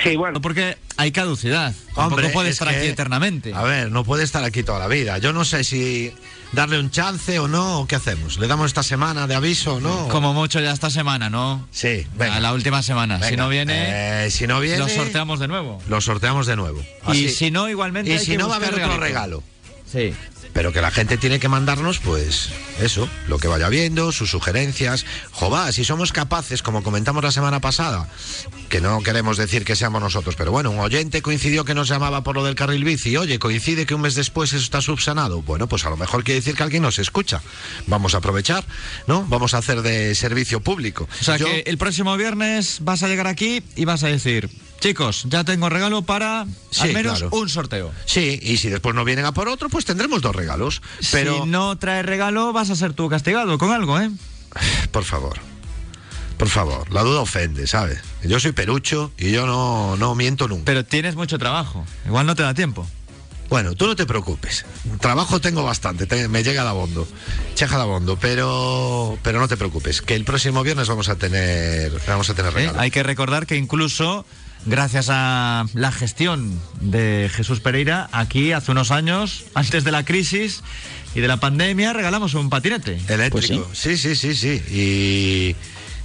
Sí, 0.03 0.15
bueno, 0.15 0.35
No, 0.35 0.41
porque 0.41 0.77
hay 0.97 1.11
caducidad. 1.11 1.73
Hombre, 1.95 2.23
Tampoco 2.23 2.33
puede 2.33 2.49
es 2.49 2.53
estar 2.53 2.69
que- 2.69 2.77
aquí 2.77 2.87
eternamente. 2.87 3.53
A 3.53 3.61
ver, 3.63 3.91
no 3.91 4.03
puede 4.03 4.23
estar 4.23 4.43
aquí 4.43 4.63
toda 4.63 4.79
la 4.79 4.87
vida. 4.87 5.17
Yo 5.17 5.33
no 5.33 5.43
sé 5.45 5.63
si 5.63 6.13
darle 6.51 6.79
un 6.79 6.89
chance 6.91 7.39
o 7.39 7.47
no, 7.47 7.79
o 7.81 7.87
qué 7.87 7.95
hacemos. 7.95 8.37
¿Le 8.39 8.47
damos 8.47 8.67
esta 8.67 8.83
semana 8.83 9.27
de 9.27 9.35
aviso 9.35 9.75
o 9.75 9.79
no? 9.79 10.07
Como 10.09 10.33
mucho 10.33 10.59
ya 10.59 10.71
esta 10.71 10.89
semana, 10.89 11.29
¿no? 11.29 11.67
Sí, 11.71 12.05
venga. 12.15 12.35
A 12.35 12.39
la 12.39 12.53
última 12.53 12.81
semana. 12.83 13.21
Si 13.21 13.35
no 13.35 13.49
viene, 13.49 14.25
Eh, 14.25 14.31
si 14.31 14.47
no 14.47 14.59
viene, 14.59 14.77
lo 14.79 14.89
sorteamos 14.89 15.39
de 15.39 15.47
nuevo. 15.47 15.81
lo 15.87 16.01
sorteamos 16.01 16.47
de 16.47 16.55
nuevo. 16.55 16.81
Y 17.13 17.29
si 17.29 17.51
no, 17.51 17.69
igualmente. 17.69 18.09
Y 18.11 18.13
hay 18.13 18.19
si 18.25 18.31
que 18.31 18.37
no, 18.37 18.47
va 18.49 18.55
a 18.55 18.57
haber 18.57 18.73
otro 18.75 18.97
regalo. 18.97 19.43
Sí. 19.91 20.13
Pero 20.53 20.73
que 20.73 20.81
la 20.81 20.91
gente 20.91 21.17
tiene 21.17 21.39
que 21.39 21.47
mandarnos, 21.47 21.99
pues, 21.99 22.49
eso, 22.81 23.07
lo 23.27 23.37
que 23.39 23.47
vaya 23.47 23.69
viendo, 23.69 24.11
sus 24.11 24.29
sugerencias. 24.31 25.05
Jová, 25.31 25.71
si 25.71 25.85
somos 25.85 26.11
capaces, 26.11 26.61
como 26.61 26.83
comentamos 26.83 27.23
la 27.23 27.31
semana 27.31 27.61
pasada, 27.61 28.09
que 28.69 28.81
no 28.81 29.01
queremos 29.01 29.37
decir 29.37 29.63
que 29.63 29.75
seamos 29.75 30.01
nosotros, 30.01 30.35
pero 30.35 30.51
bueno, 30.51 30.71
un 30.71 30.79
oyente 30.79 31.21
coincidió 31.21 31.63
que 31.63 31.73
nos 31.73 31.87
llamaba 31.87 32.23
por 32.23 32.35
lo 32.35 32.43
del 32.43 32.55
carril 32.55 32.83
bici. 32.83 33.15
Oye, 33.15 33.39
coincide 33.39 33.85
que 33.85 33.95
un 33.95 34.01
mes 34.01 34.15
después 34.15 34.51
eso 34.53 34.63
está 34.63 34.81
subsanado. 34.81 35.41
Bueno, 35.41 35.67
pues 35.67 35.85
a 35.85 35.89
lo 35.89 35.97
mejor 35.97 36.23
quiere 36.23 36.41
decir 36.41 36.55
que 36.55 36.63
alguien 36.63 36.83
nos 36.83 36.99
escucha. 36.99 37.41
Vamos 37.87 38.13
a 38.13 38.17
aprovechar, 38.17 38.65
¿no? 39.07 39.23
Vamos 39.29 39.53
a 39.53 39.59
hacer 39.59 39.81
de 39.81 40.13
servicio 40.15 40.59
público. 40.61 41.07
O 41.21 41.23
sea 41.23 41.37
Yo- 41.37 41.45
que 41.45 41.63
el 41.65 41.77
próximo 41.77 42.15
viernes 42.17 42.79
vas 42.81 43.03
a 43.03 43.07
llegar 43.07 43.27
aquí 43.27 43.63
y 43.75 43.85
vas 43.85 44.03
a 44.03 44.07
decir, 44.07 44.49
chicos, 44.81 45.23
ya 45.29 45.45
tengo 45.45 45.69
regalo 45.69 46.01
para 46.01 46.45
Sí, 46.71 46.81
al 46.81 46.93
menos 46.93 47.19
claro. 47.19 47.37
un 47.37 47.47
sorteo. 47.47 47.91
Sí, 48.05 48.37
y 48.41 48.57
si 48.57 48.67
después 48.69 48.93
no 48.93 49.05
vienen 49.05 49.23
a 49.25 49.31
por 49.33 49.47
otro, 49.47 49.69
pues 49.69 49.85
tendremos 49.85 50.21
dos 50.21 50.35
regalos. 50.35 50.81
Pero, 51.11 51.43
Si 51.43 51.49
no 51.49 51.77
traes 51.77 52.05
regalo, 52.05 52.51
vas 52.51 52.69
a 52.69 52.75
ser 52.75 52.91
tú 52.93 53.07
castigado 53.07 53.57
con 53.57 53.71
algo, 53.71 53.97
¿eh? 53.99 54.11
por 54.91 55.05
favor, 55.05 55.37
por 56.37 56.49
favor, 56.49 56.91
la 56.91 57.03
duda 57.03 57.21
ofende, 57.21 57.67
¿sabes? 57.67 57.99
Yo 58.23 58.39
soy 58.39 58.51
perucho 58.51 59.13
y 59.17 59.31
yo 59.31 59.45
no, 59.45 59.95
no 59.95 60.15
miento 60.15 60.47
nunca. 60.49 60.65
Pero 60.65 60.83
tienes 60.83 61.15
mucho 61.15 61.37
trabajo. 61.37 61.85
Igual 62.05 62.25
no 62.25 62.35
te 62.35 62.43
da 62.43 62.53
tiempo. 62.53 62.85
Bueno, 63.49 63.75
tú 63.75 63.85
no 63.85 63.97
te 63.97 64.05
preocupes. 64.05 64.65
Trabajo 65.01 65.41
tengo 65.41 65.61
bastante, 65.63 66.05
te- 66.07 66.29
me 66.29 66.41
llega 66.41 66.63
la 66.63 66.71
bondo, 66.71 67.05
cheja 67.53 67.77
la 67.77 67.83
bondo, 67.83 68.17
pero, 68.17 69.17
pero 69.23 69.39
no 69.41 69.47
te 69.49 69.57
preocupes, 69.57 70.01
que 70.01 70.15
el 70.15 70.23
próximo 70.23 70.63
viernes 70.63 70.87
vamos 70.87 71.09
a 71.09 71.15
tener, 71.17 71.91
vamos 72.07 72.29
a 72.29 72.33
tener 72.33 72.51
¿eh? 72.53 72.55
regalo. 72.55 72.79
Hay 72.79 72.91
que 72.91 73.03
recordar 73.03 73.45
que 73.45 73.57
incluso 73.57 74.25
gracias 74.65 75.07
a 75.09 75.65
la 75.73 75.91
gestión 75.91 76.59
de 76.79 77.29
Jesús 77.33 77.59
Pereira, 77.59 78.09
aquí 78.11 78.51
hace 78.51 78.71
unos 78.71 78.91
años, 78.91 79.45
antes 79.53 79.83
de 79.83 79.91
la 79.91 80.05
crisis 80.05 80.63
y 81.15 81.19
de 81.19 81.27
la 81.27 81.37
pandemia, 81.37 81.93
regalamos 81.93 82.33
un 82.33 82.49
patinete. 82.49 82.99
Eléctrico, 83.07 83.69
sí, 83.73 83.97
sí, 83.97 84.15
sí, 84.15 84.35
sí. 84.35 84.61
Y, 84.71 85.55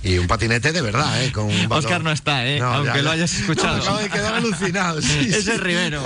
y 0.03 0.19
un 0.19 0.26
patinete 0.26 0.73
de 0.73 0.81
verdad, 0.83 1.23
¿eh? 1.25 1.33
Con 1.33 1.47
un 1.47 1.69
valor- 1.69 1.85
Oscar 1.85 2.03
no 2.05 2.12
está, 2.12 2.47
¿eh? 2.47 2.61
No, 2.61 2.67
Aunque 2.73 2.91
ya, 2.99 3.03
lo 3.03 3.03
ya. 3.05 3.12
hayas 3.12 3.35
escuchado. 3.35 3.76
No, 3.79 3.83
acabo 3.83 3.99
de 3.99 4.09
quedar 4.11 4.35
alucinado. 4.35 5.03
sí, 5.03 5.19
Ese 5.29 5.43
sí. 5.43 5.50
es 5.50 5.61
Rivero, 5.61 6.03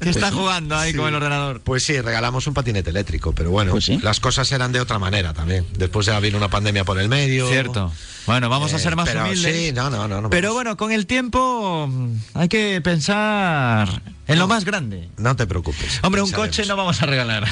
que 0.00 0.10
está 0.10 0.30
jugando 0.32 0.76
ahí 0.76 0.92
con 0.94 1.08
el 1.08 1.14
ordenador. 1.14 1.60
Pues 1.60 1.84
sí, 1.84 2.00
regalamos 2.00 2.46
un 2.46 2.54
patinete 2.54 2.90
eléctrico, 2.90 3.32
pero 3.32 3.50
bueno, 3.50 3.72
Pues 3.72 3.84
sí. 3.84 3.98
las 4.02 4.18
cosas 4.20 4.50
eran 4.52 4.72
de 4.72 4.80
otra 4.80 4.98
manera 4.98 5.32
también. 5.34 5.64
Después 5.76 6.06
ya 6.06 6.18
vino 6.20 6.36
una 6.36 6.48
pandemia 6.48 6.84
por 6.84 6.98
el 6.98 7.08
medio. 7.08 7.48
Cierto. 7.48 7.92
Bueno, 8.26 8.48
vamos 8.50 8.72
a 8.74 8.76
Eh, 8.76 8.80
ser 8.80 8.94
más 8.96 9.08
pero 9.08 9.24
humildes. 9.24 9.54
Sí, 9.56 9.72
no, 9.72 9.88
no, 9.88 10.06
no. 10.08 10.20
no 10.20 10.30
Pero 10.30 10.48
vamos. 10.48 10.54
bueno, 10.56 10.76
con 10.76 10.92
el 10.92 11.06
tiempo 11.06 11.86
mm, 11.88 12.14
hay 12.34 12.48
que 12.48 12.80
pensar 12.82 14.02
en 14.26 14.38
lo 14.38 14.46
más 14.48 14.64
grande. 14.64 15.08
No 15.16 15.34
te 15.36 15.46
preocupes. 15.46 16.00
Hombre, 16.02 16.20
un 16.22 16.30
coche 16.32 16.66
no 16.66 16.76
vamos 16.76 17.00
a 17.02 17.06
regalar. 17.06 17.46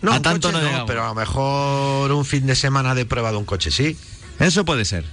No, 0.00 0.12
a 0.12 0.16
un 0.16 0.22
tanto 0.22 0.48
coche 0.48 0.60
no, 0.62 0.66
llegamos. 0.66 0.86
pero 0.88 1.04
a 1.04 1.08
lo 1.08 1.14
mejor 1.14 2.12
un 2.12 2.24
fin 2.24 2.46
de 2.46 2.54
semana 2.54 2.94
de 2.94 3.04
prueba 3.04 3.30
de 3.30 3.36
un 3.36 3.44
coche, 3.44 3.70
sí. 3.70 3.96
Eso 4.38 4.64
puede 4.64 4.84
ser. 4.84 5.04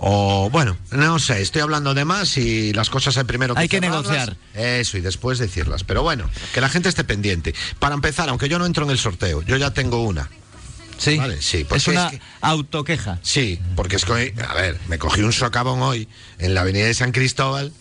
O 0.00 0.48
bueno, 0.50 0.76
no 0.92 1.18
sé, 1.18 1.40
estoy 1.42 1.60
hablando 1.62 1.92
de 1.92 2.04
más 2.04 2.36
y 2.36 2.72
las 2.72 2.88
cosas 2.88 3.16
hay 3.18 3.24
primero 3.24 3.54
que 3.54 3.62
Hay 3.62 3.68
que 3.68 3.80
cerrarlas. 3.80 4.04
negociar. 4.08 4.36
Eso, 4.54 4.96
y 4.96 5.00
después 5.00 5.38
decirlas. 5.38 5.82
Pero 5.84 6.02
bueno, 6.02 6.30
que 6.54 6.60
la 6.60 6.68
gente 6.68 6.88
esté 6.88 7.02
pendiente. 7.04 7.54
Para 7.80 7.94
empezar, 7.96 8.28
aunque 8.28 8.48
yo 8.48 8.58
no 8.60 8.66
entro 8.66 8.84
en 8.84 8.90
el 8.90 8.98
sorteo, 8.98 9.42
yo 9.42 9.56
ya 9.56 9.72
tengo 9.72 10.02
una. 10.04 10.30
Sí. 10.98 11.16
Vale, 11.16 11.40
sí, 11.42 11.64
porque 11.64 11.78
es 11.78 11.88
una 11.88 12.06
es 12.06 12.12
que- 12.12 12.20
autoqueja. 12.40 13.18
Sí, 13.22 13.60
porque 13.76 13.96
es 13.96 14.04
que, 14.04 14.12
hoy- 14.12 14.34
a 14.48 14.54
ver, 14.54 14.78
me 14.88 14.98
cogí 14.98 15.22
un 15.22 15.32
socavón 15.32 15.80
hoy 15.82 16.08
en 16.38 16.54
la 16.54 16.60
avenida 16.62 16.86
de 16.86 16.94
San 16.94 17.12
Cristóbal, 17.12 17.72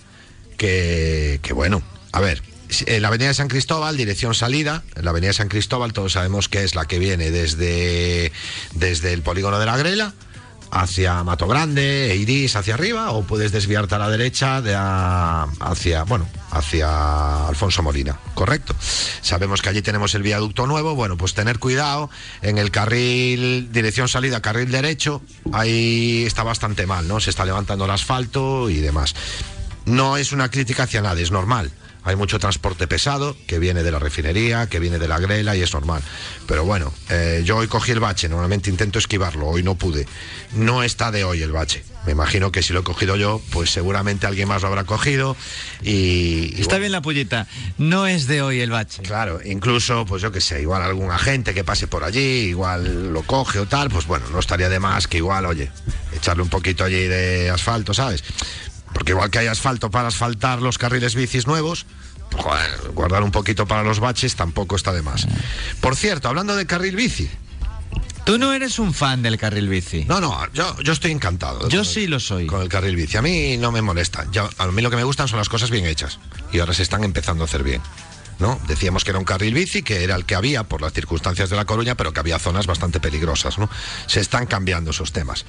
que, 0.58 1.40
que 1.44 1.54
bueno, 1.54 1.82
a 2.12 2.20
ver, 2.20 2.42
en 2.86 3.02
la 3.02 3.08
avenida 3.08 3.30
de 3.30 3.34
San 3.34 3.48
Cristóbal, 3.48 3.96
dirección 3.98 4.34
salida, 4.34 4.84
en 4.96 5.06
la 5.06 5.12
avenida 5.12 5.30
de 5.30 5.34
San 5.34 5.50
Cristóbal 5.50 5.94
todos 5.94 6.14
sabemos 6.14 6.50
que 6.50 6.64
es 6.64 6.76
la 6.76 6.86
que 6.86 7.00
viene 7.00 7.32
desde, 7.32 8.32
desde 8.74 9.14
el 9.14 9.22
polígono 9.22 9.58
de 9.60 9.66
la 9.66 9.78
Grela 9.78 10.14
hacia 10.72 11.24
Mato 11.24 11.48
Grande, 11.48 12.16
Iris 12.20 12.56
hacia 12.56 12.74
arriba, 12.74 13.12
o 13.12 13.24
puedes 13.24 13.52
desviarte 13.52 13.96
a 13.96 14.00
la 14.00 14.10
derecha 14.10 14.62
de 14.62 14.76
a- 14.76 15.48
hacia, 15.60 16.04
bueno, 16.04 16.28
hacia 16.52 17.48
Alfonso 17.48 17.84
Molina, 17.84 18.20
correcto. 18.34 18.76
Sabemos 19.22 19.62
que 19.62 19.70
allí 19.70 19.82
tenemos 19.82 20.14
el 20.16 20.24
viaducto 20.24 20.68
nuevo, 20.68 20.96
bueno, 20.96 21.18
pues 21.18 21.34
tener 21.34 21.60
cuidado 21.60 22.10
en 22.42 22.58
el 22.58 22.72
carril, 22.72 23.72
dirección 23.72 24.08
salida, 24.08 24.42
carril 24.42 24.72
derecho, 24.72 25.22
ahí 25.54 26.24
está 26.26 26.44
bastante 26.44 26.86
mal, 26.86 27.08
¿no? 27.08 27.20
Se 27.20 27.30
está 27.30 27.46
levantando 27.46 27.86
el 27.86 27.92
asfalto 27.92 28.70
y 28.70 28.78
demás. 28.78 29.16
No 29.86 30.18
es 30.18 30.32
una 30.34 30.50
crítica 30.52 30.84
hacia 30.84 31.02
nadie, 31.02 31.24
es 31.24 31.32
normal. 31.32 31.72
Hay 32.08 32.16
mucho 32.16 32.40
transporte 32.40 32.88
pesado 32.88 33.36
que 33.48 33.60
viene 33.60 33.84
de 33.84 33.92
la 33.92 34.00
refinería, 34.00 34.68
que 34.68 34.80
viene 34.80 34.98
de 34.98 35.10
la 35.10 35.20
grela 35.20 35.58
y 35.58 35.62
es 35.62 35.74
normal. 35.74 36.02
Pero 36.48 36.64
bueno, 36.64 36.94
eh, 37.10 37.42
yo 37.44 37.58
hoy 37.58 37.68
cogí 37.68 37.92
el 37.92 38.00
bache, 38.00 38.30
normalmente 38.30 38.70
intento 38.70 38.98
esquivarlo, 38.98 39.48
hoy 39.48 39.62
no 39.62 39.76
pude. 39.76 40.08
No 40.54 40.84
está 40.84 41.12
de 41.12 41.26
hoy 41.26 41.42
el 41.42 41.52
bache. 41.52 41.84
Me 42.06 42.14
imagino 42.14 42.50
que 42.50 42.64
si 42.64 42.72
lo 42.72 42.80
he 42.80 42.84
cogido 42.84 43.18
yo, 43.18 43.42
pues 43.52 43.72
seguramente 43.72 44.26
alguien 44.26 44.48
más 44.48 44.62
lo 44.62 44.70
habrá 44.70 44.86
cogido 44.86 45.36
y... 45.84 46.54
y 46.56 46.62
Está 46.62 46.76
bueno, 46.76 46.80
bien 46.80 46.92
la 46.94 47.02
pullita. 47.02 47.46
No 47.78 48.08
es 48.08 48.28
de 48.28 48.42
hoy 48.42 48.62
el 48.62 48.70
bache. 48.72 49.02
Claro, 49.02 49.42
incluso, 49.44 50.06
pues 50.06 50.22
yo 50.22 50.32
qué 50.32 50.40
sé, 50.40 50.62
igual 50.62 50.84
algún 50.84 51.12
agente 51.12 51.54
que 51.54 51.66
pase 51.66 51.88
por 51.88 52.06
allí, 52.06 52.22
igual 52.22 53.12
lo 53.12 53.24
coge 53.24 53.60
o 53.60 53.66
tal, 53.66 53.90
pues 53.90 54.08
bueno, 54.08 54.28
no 54.32 54.40
estaría 54.40 54.70
de 54.70 54.80
más 54.80 55.10
que 55.10 55.18
igual, 55.18 55.46
oye, 55.46 55.70
echarle 56.16 56.44
un 56.44 56.50
poquito 56.50 56.86
allí 56.86 57.06
de 57.08 57.50
asfalto, 57.50 57.94
¿sabes? 57.94 58.24
Porque 58.94 59.12
igual 59.12 59.30
que 59.30 59.40
hay 59.40 59.48
asfalto 59.48 59.92
para 59.92 60.08
asfaltar 60.08 60.62
los 60.62 60.78
carriles 60.78 61.16
bicis 61.16 61.48
nuevos, 61.48 61.86
joder, 62.36 62.92
guardar 62.94 63.24
un 63.24 63.32
poquito 63.32 63.66
para 63.68 63.84
los 63.84 64.00
baches 64.00 64.36
tampoco 64.36 64.76
está 64.76 64.92
de 64.94 65.02
más. 65.02 65.28
Por 65.82 65.96
cierto, 65.96 66.28
hablando 66.30 66.56
de 66.56 66.66
carril 66.66 66.96
bici, 66.96 67.30
Tú 68.26 68.38
no 68.38 68.52
eres 68.52 68.78
un 68.78 68.94
fan 68.94 69.22
del 69.22 69.38
carril 69.38 69.70
bici. 69.70 70.04
no, 70.04 70.20
no, 70.20 70.38
yo, 70.52 70.78
yo 70.82 70.92
estoy 70.92 71.12
encantado. 71.12 71.70
Yo 71.70 71.86
sí 71.86 72.04
el- 72.04 72.12
lo 72.12 72.20
soy. 72.20 72.46
Con 72.48 72.62
el 72.62 72.68
carril 72.68 72.98
bici, 72.98 73.16
a 73.16 73.22
mí 73.22 73.56
no 73.56 73.72
me 73.72 73.82
molesta. 73.82 74.26
Yo- 74.32 74.50
a 74.58 74.68
mí 74.68 74.82
lo 74.82 74.90
que 74.90 74.98
me 74.98 75.06
gustan 75.06 75.30
son 75.30 75.40
las 75.40 75.48
cosas 75.48 75.70
bien 75.72 75.86
hechas 75.86 76.20
y 76.52 76.60
ahora 76.60 76.74
se 76.74 76.84
están 76.84 77.06
empezando 77.06 77.44
a 77.44 77.46
hacer 77.46 77.64
bien. 77.64 77.82
¿No? 78.40 78.60
Decíamos 78.68 79.04
que 79.04 79.12
era 79.12 79.20
un 79.20 79.26
carril 79.26 79.54
bici, 79.54 79.84
que 79.84 80.04
era 80.04 80.16
el 80.16 80.26
que 80.26 80.36
había 80.36 80.64
por 80.64 80.82
las 80.82 80.94
circunstancias 80.94 81.50
de 81.50 81.56
La 81.56 81.66
Coruña, 81.66 81.96
pero 81.96 82.14
que 82.14 82.20
había 82.20 82.40
zonas 82.40 82.68
bastante 82.68 83.00
peligrosas. 83.00 83.58
¿no? 83.58 83.70
Se 84.08 84.20
están 84.20 84.46
cambiando 84.46 84.92
esos 84.92 85.12
temas. 85.12 85.46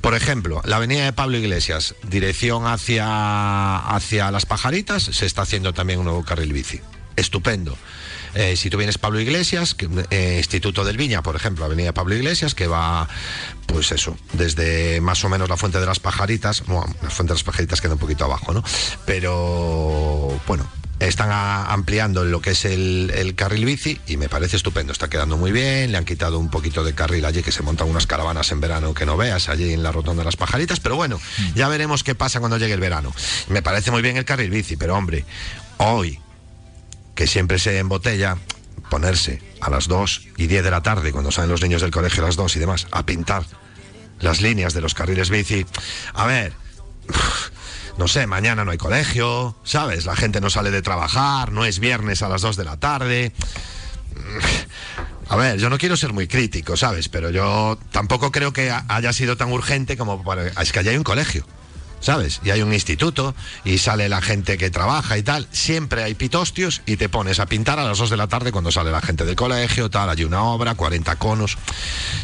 Por 0.00 0.14
ejemplo, 0.14 0.60
la 0.64 0.76
avenida 0.76 1.04
de 1.04 1.12
Pablo 1.12 1.36
Iglesias, 1.36 1.94
dirección 2.02 2.66
hacia, 2.66 3.76
hacia 3.76 4.30
Las 4.30 4.46
Pajaritas, 4.46 5.02
se 5.02 5.26
está 5.26 5.42
haciendo 5.42 5.72
también 5.72 5.98
un 5.98 6.06
nuevo 6.06 6.24
carril 6.24 6.52
bici. 6.52 6.80
Estupendo. 7.16 7.76
Eh, 8.34 8.56
si 8.56 8.70
tú 8.70 8.78
vienes 8.78 8.96
Pablo 8.96 9.20
Iglesias, 9.20 9.76
eh, 10.10 10.36
Instituto 10.38 10.84
del 10.84 10.96
Viña, 10.96 11.22
por 11.22 11.36
ejemplo, 11.36 11.64
Avenida 11.64 11.92
Pablo 11.92 12.14
Iglesias, 12.14 12.54
que 12.54 12.66
va, 12.66 13.06
pues 13.66 13.92
eso, 13.92 14.16
desde 14.32 15.00
más 15.02 15.22
o 15.24 15.28
menos 15.28 15.48
la 15.48 15.58
Fuente 15.58 15.78
de 15.78 15.86
las 15.86 16.00
Pajaritas, 16.00 16.64
bueno, 16.66 16.86
la 17.02 17.10
Fuente 17.10 17.32
de 17.32 17.36
las 17.36 17.44
Pajaritas 17.44 17.80
queda 17.82 17.92
un 17.92 17.98
poquito 17.98 18.24
abajo, 18.24 18.54
¿no? 18.54 18.64
Pero, 19.04 20.40
bueno, 20.46 20.66
están 21.08 21.30
a- 21.30 21.72
ampliando 21.72 22.24
lo 22.24 22.40
que 22.40 22.50
es 22.50 22.64
el, 22.64 23.10
el 23.14 23.34
carril 23.34 23.64
bici 23.64 24.00
y 24.06 24.16
me 24.16 24.28
parece 24.28 24.56
estupendo, 24.56 24.92
está 24.92 25.08
quedando 25.08 25.36
muy 25.36 25.52
bien, 25.52 25.92
le 25.92 25.98
han 25.98 26.04
quitado 26.04 26.38
un 26.38 26.50
poquito 26.50 26.84
de 26.84 26.94
carril 26.94 27.24
allí 27.24 27.42
que 27.42 27.52
se 27.52 27.62
montan 27.62 27.88
unas 27.88 28.06
caravanas 28.06 28.50
en 28.52 28.60
verano 28.60 28.94
que 28.94 29.04
no 29.06 29.16
veas 29.16 29.48
allí 29.48 29.72
en 29.72 29.82
la 29.82 29.92
rotonda 29.92 30.20
de 30.22 30.26
las 30.26 30.36
pajaritas, 30.36 30.80
pero 30.80 30.96
bueno, 30.96 31.20
ya 31.54 31.68
veremos 31.68 32.02
qué 32.04 32.14
pasa 32.14 32.38
cuando 32.40 32.58
llegue 32.58 32.74
el 32.74 32.80
verano. 32.80 33.12
Me 33.48 33.62
parece 33.62 33.90
muy 33.90 34.02
bien 34.02 34.16
el 34.16 34.24
carril 34.24 34.50
bici, 34.50 34.76
pero 34.76 34.96
hombre, 34.96 35.24
hoy 35.78 36.18
que 37.14 37.26
siempre 37.26 37.58
se 37.58 37.78
embotella 37.78 38.36
ponerse 38.90 39.42
a 39.60 39.70
las 39.70 39.88
2 39.88 40.28
y 40.36 40.46
10 40.46 40.64
de 40.64 40.70
la 40.70 40.82
tarde, 40.82 41.12
cuando 41.12 41.30
salen 41.30 41.50
los 41.50 41.62
niños 41.62 41.82
del 41.82 41.90
colegio 41.90 42.22
a 42.22 42.26
las 42.26 42.36
2 42.36 42.56
y 42.56 42.58
demás, 42.58 42.86
a 42.90 43.04
pintar 43.06 43.44
las 44.20 44.40
líneas 44.40 44.72
de 44.74 44.80
los 44.80 44.94
carriles 44.94 45.30
bici. 45.30 45.66
A 46.14 46.26
ver, 46.26 46.52
no 47.98 48.08
sé, 48.08 48.26
mañana 48.26 48.64
no 48.64 48.70
hay 48.70 48.78
colegio, 48.78 49.54
¿sabes? 49.64 50.06
La 50.06 50.16
gente 50.16 50.40
no 50.40 50.50
sale 50.50 50.70
de 50.70 50.82
trabajar, 50.82 51.52
no 51.52 51.64
es 51.64 51.78
viernes 51.78 52.22
a 52.22 52.28
las 52.28 52.42
2 52.42 52.56
de 52.56 52.64
la 52.64 52.76
tarde. 52.78 53.32
A 55.28 55.36
ver, 55.36 55.58
yo 55.58 55.70
no 55.70 55.78
quiero 55.78 55.96
ser 55.96 56.12
muy 56.12 56.28
crítico, 56.28 56.76
¿sabes? 56.76 57.08
Pero 57.08 57.30
yo 57.30 57.78
tampoco 57.90 58.30
creo 58.32 58.52
que 58.52 58.70
ha- 58.70 58.84
haya 58.88 59.12
sido 59.12 59.36
tan 59.36 59.50
urgente 59.52 59.96
como 59.96 60.22
para... 60.22 60.48
Es 60.48 60.72
que 60.72 60.80
allá 60.80 60.90
hay 60.90 60.96
un 60.98 61.04
colegio. 61.04 61.46
¿Sabes? 62.02 62.40
Y 62.44 62.50
hay 62.50 62.60
un 62.60 62.74
instituto 62.74 63.34
y 63.64 63.78
sale 63.78 64.08
la 64.10 64.20
gente 64.20 64.58
que 64.58 64.70
trabaja 64.70 65.16
y 65.16 65.22
tal. 65.22 65.48
Siempre 65.52 66.02
hay 66.02 66.14
pitostios 66.14 66.82
y 66.84 66.96
te 66.96 67.08
pones 67.08 67.40
a 67.40 67.46
pintar 67.46 67.78
a 67.78 67.84
las 67.84 67.98
2 67.98 68.10
de 68.10 68.16
la 68.18 68.26
tarde 68.26 68.52
cuando 68.52 68.70
sale 68.70 68.90
la 68.90 69.00
gente 69.00 69.24
del 69.24 69.36
colegio, 69.36 69.88
tal, 69.88 70.10
hay 70.10 70.24
una 70.24 70.42
obra, 70.42 70.74
40 70.74 71.16
conos. 71.16 71.56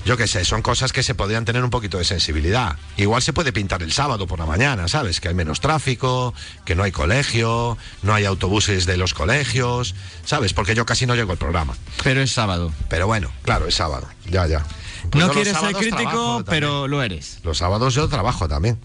Yo 0.04 0.16
qué 0.16 0.26
sé, 0.26 0.44
son 0.44 0.60
cosas 0.60 0.92
que 0.92 1.02
se 1.02 1.14
podrían 1.14 1.44
tener 1.44 1.64
un 1.64 1.70
poquito 1.70 1.98
de 1.98 2.04
sensibilidad. 2.04 2.76
Igual 2.96 3.22
se 3.22 3.32
puede 3.32 3.52
pintar 3.52 3.82
el 3.82 3.92
sábado 3.92 4.26
por 4.26 4.38
la 4.38 4.46
mañana, 4.46 4.88
¿sabes? 4.88 5.20
Que 5.20 5.28
hay 5.28 5.34
menos 5.34 5.60
tráfico, 5.60 6.34
que 6.64 6.74
no 6.74 6.82
hay 6.82 6.92
colegio, 6.92 7.78
no 8.02 8.14
hay 8.14 8.24
autobuses 8.24 8.84
de 8.86 8.96
los 8.96 9.14
colegios, 9.14 9.94
¿sabes? 10.24 10.52
Porque 10.52 10.74
yo 10.74 10.84
casi 10.84 11.06
no 11.06 11.14
llego 11.14 11.32
al 11.32 11.38
programa. 11.38 11.74
Pero 12.02 12.20
es 12.20 12.32
sábado. 12.32 12.72
Pero 12.88 13.06
bueno, 13.06 13.30
claro, 13.42 13.66
es 13.66 13.74
sábado. 13.74 14.08
Ya, 14.28 14.46
ya. 14.46 14.64
Pues 15.10 15.24
no 15.24 15.32
quieres 15.32 15.56
ser 15.56 15.74
crítico, 15.74 16.44
pero 16.46 16.88
lo 16.88 17.02
eres. 17.02 17.38
Los 17.44 17.58
sábados 17.58 17.94
yo 17.94 18.08
trabajo 18.08 18.48
también, 18.48 18.78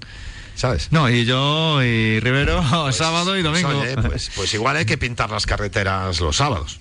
¿sabes? 0.56 0.88
No, 0.92 1.10
y 1.10 1.26
yo 1.26 1.82
y 1.84 2.20
Rivero 2.20 2.62
sábado 2.92 3.38
y 3.38 3.44
Pues, 3.44 3.62
domingo. 3.62 3.80
oye, 3.82 3.96
pues, 3.98 4.32
pues 4.36 4.54
igual 4.54 4.78
hay 4.78 4.86
que 4.86 4.98
pintar 4.98 5.30
las 5.32 5.46
carreteras 5.46 6.20
los 6.20 6.36
sábados. 6.38 6.80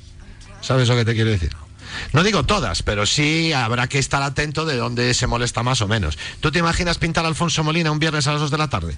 ¿Sabes 0.61 0.89
lo 0.89 0.97
que 0.97 1.05
te 1.05 1.15
quiero 1.15 1.31
decir? 1.31 1.51
No 2.13 2.23
digo 2.23 2.45
todas, 2.45 2.83
pero 2.83 3.05
sí 3.05 3.53
habrá 3.53 3.87
que 3.89 3.99
estar 3.99 4.23
atento 4.23 4.65
de 4.65 4.77
dónde 4.77 5.13
se 5.15 5.27
molesta 5.27 5.63
más 5.63 5.81
o 5.83 5.89
menos. 5.89 6.19
¿Tú 6.41 6.51
te 6.51 6.59
imaginas 6.59 6.99
pintar 6.99 7.25
a 7.25 7.29
Alfonso 7.29 7.63
Molina 7.65 7.91
un 7.91 7.99
viernes 7.99 8.27
a 8.27 8.33
las 8.33 8.41
2 8.41 8.51
de 8.51 8.59
la 8.59 8.69
tarde? 8.69 8.97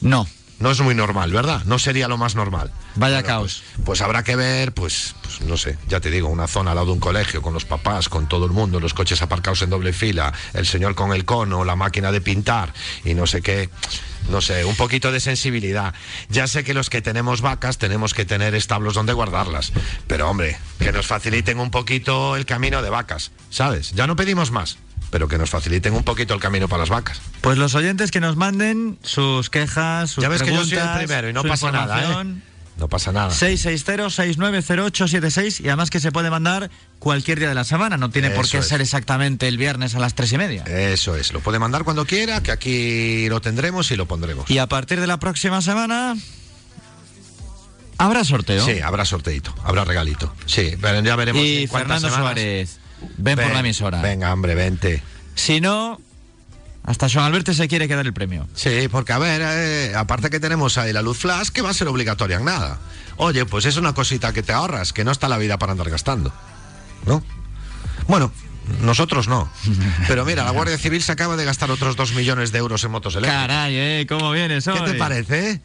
No, 0.00 0.26
No 0.62 0.70
es 0.70 0.80
muy 0.80 0.94
normal, 0.94 1.32
¿verdad? 1.32 1.64
No 1.64 1.80
sería 1.80 2.06
lo 2.06 2.16
más 2.18 2.36
normal. 2.36 2.70
vaya 2.94 3.24
caos. 3.24 3.64
Pues, 3.74 3.84
pues 3.84 4.00
habrá 4.00 4.22
que 4.22 4.36
ver, 4.36 4.72
pues, 4.72 5.16
pues 5.20 5.40
no 5.40 5.56
sé, 5.56 5.76
ya 5.88 5.98
te 5.98 6.08
digo, 6.08 6.28
una 6.28 6.46
zona 6.46 6.70
al 6.70 6.76
lado 6.76 6.86
de 6.86 6.92
un 6.92 7.00
colegio, 7.00 7.42
con 7.42 7.52
los 7.52 7.64
papás, 7.64 8.08
con 8.08 8.28
todo 8.28 8.46
el 8.46 8.52
mundo, 8.52 8.78
los 8.78 8.94
coches 8.94 9.22
aparcados 9.22 9.60
en 9.62 9.70
doble 9.70 9.92
fila, 9.92 10.32
el 10.54 10.64
señor 10.64 10.94
con 10.94 11.12
el 11.12 11.24
cono, 11.24 11.64
la 11.64 11.74
máquina 11.74 12.12
de 12.12 12.20
pintar 12.20 12.72
y 13.04 13.14
no 13.14 13.26
sé 13.26 13.42
qué. 13.42 13.70
No 14.30 14.40
sé, 14.40 14.64
un 14.64 14.76
poquito 14.76 15.10
de 15.10 15.18
sensibilidad. 15.18 15.94
Ya 16.28 16.46
sé 16.46 16.62
que 16.62 16.74
los 16.74 16.90
que 16.90 17.02
tenemos 17.02 17.40
vacas 17.40 17.78
tenemos 17.78 18.14
que 18.14 18.24
tener 18.24 18.54
establos 18.54 18.94
donde 18.94 19.14
guardarlas. 19.14 19.72
Pero 20.06 20.30
hombre, 20.30 20.56
que 20.78 20.92
nos 20.92 21.08
faciliten 21.08 21.58
un 21.58 21.72
poquito 21.72 22.36
el 22.36 22.46
camino 22.46 22.82
de 22.82 22.90
vacas, 22.90 23.32
¿sabes? 23.50 23.90
Ya 23.94 24.06
no 24.06 24.14
pedimos 24.14 24.52
más, 24.52 24.78
pero 25.12 25.28
que 25.28 25.36
nos 25.36 25.50
faciliten 25.50 25.92
un 25.92 26.04
poquito 26.04 26.32
el 26.32 26.40
camino 26.40 26.68
para 26.68 26.80
las 26.80 26.88
vacas. 26.88 27.20
Pues 27.42 27.58
los 27.58 27.74
oyentes 27.74 28.10
que 28.10 28.18
nos 28.18 28.36
manden 28.36 28.96
sus 29.02 29.50
quejas, 29.50 30.10
sus 30.10 30.22
ya 30.22 30.30
ves 30.30 30.42
que 30.42 30.54
yo 30.54 30.64
soy 30.64 30.78
el 30.78 30.88
primero 30.96 31.28
y 31.28 31.34
no 31.34 31.44
pasa 31.44 31.70
nada, 31.70 32.22
¿eh? 32.22 32.26
No 32.78 32.88
pasa 32.88 33.12
nada. 33.12 33.28
660-690876 33.28 35.60
y 35.60 35.68
además 35.68 35.90
que 35.90 36.00
se 36.00 36.12
puede 36.12 36.30
mandar 36.30 36.70
cualquier 36.98 37.38
día 37.38 37.50
de 37.50 37.54
la 37.54 37.64
semana, 37.64 37.98
no 37.98 38.08
tiene 38.08 38.30
por 38.30 38.48
qué 38.48 38.56
es. 38.58 38.66
ser 38.66 38.80
exactamente 38.80 39.46
el 39.46 39.58
viernes 39.58 39.94
a 39.94 39.98
las 39.98 40.14
tres 40.14 40.32
y 40.32 40.38
media. 40.38 40.64
Eso 40.64 41.14
es, 41.14 41.34
lo 41.34 41.40
puede 41.40 41.58
mandar 41.58 41.84
cuando 41.84 42.06
quiera, 42.06 42.42
que 42.42 42.50
aquí 42.50 43.28
lo 43.28 43.42
tendremos 43.42 43.90
y 43.90 43.96
lo 43.96 44.06
pondremos. 44.06 44.50
Y 44.50 44.56
a 44.56 44.66
partir 44.66 44.98
de 44.98 45.06
la 45.06 45.20
próxima 45.20 45.60
semana 45.60 46.16
habrá 47.98 48.24
sorteo. 48.24 48.64
Sí, 48.64 48.80
habrá 48.80 49.04
sorteito, 49.04 49.54
habrá 49.62 49.84
regalito. 49.84 50.34
Sí, 50.46 50.74
pero 50.80 51.02
ya 51.02 51.16
veremos. 51.16 51.42
y 51.42 51.66
Fernando 51.66 52.08
semanas. 52.08 52.24
Suárez, 52.24 52.78
ven, 53.18 53.38
por 53.38 53.52
la 53.52 53.60
emisora. 53.60 54.00
Venga, 54.02 54.32
hombre, 54.32 54.54
vente. 54.54 55.02
Si 55.34 55.60
no, 55.60 56.00
hasta 56.84 57.08
Joan 57.08 57.26
Alberto 57.26 57.52
se 57.54 57.68
quiere 57.68 57.88
quedar 57.88 58.06
el 58.06 58.12
premio. 58.12 58.48
Sí, 58.54 58.88
porque 58.90 59.12
a 59.12 59.18
ver, 59.18 59.40
eh, 59.44 59.92
aparte 59.96 60.30
que 60.30 60.40
tenemos 60.40 60.78
ahí 60.78 60.92
la 60.92 61.02
luz 61.02 61.18
flash, 61.18 61.48
que 61.48 61.62
va 61.62 61.70
a 61.70 61.74
ser 61.74 61.88
obligatoria 61.88 62.36
en 62.38 62.44
nada. 62.44 62.78
Oye, 63.16 63.44
pues 63.46 63.64
es 63.66 63.76
una 63.76 63.92
cosita 63.94 64.32
que 64.32 64.42
te 64.42 64.52
ahorras, 64.52 64.92
que 64.92 65.04
no 65.04 65.10
está 65.12 65.28
la 65.28 65.38
vida 65.38 65.58
para 65.58 65.72
andar 65.72 65.90
gastando. 65.90 66.32
¿No? 67.06 67.22
Bueno, 68.08 68.32
nosotros 68.80 69.28
no. 69.28 69.50
Pero 70.08 70.24
mira, 70.24 70.44
la 70.44 70.50
Guardia 70.50 70.78
Civil 70.78 71.02
se 71.02 71.12
acaba 71.12 71.36
de 71.36 71.44
gastar 71.44 71.70
otros 71.70 71.94
dos 71.96 72.12
millones 72.14 72.52
de 72.52 72.58
euros 72.58 72.82
en 72.84 72.90
motos 72.90 73.14
eléctricas. 73.14 73.46
Caray, 73.46 73.74
¿eh? 73.76 74.06
¿Cómo 74.08 74.30
vienes 74.32 74.66
hoy? 74.66 74.78
¿Qué 74.78 74.92
te 74.92 74.98
parece? 74.98 75.60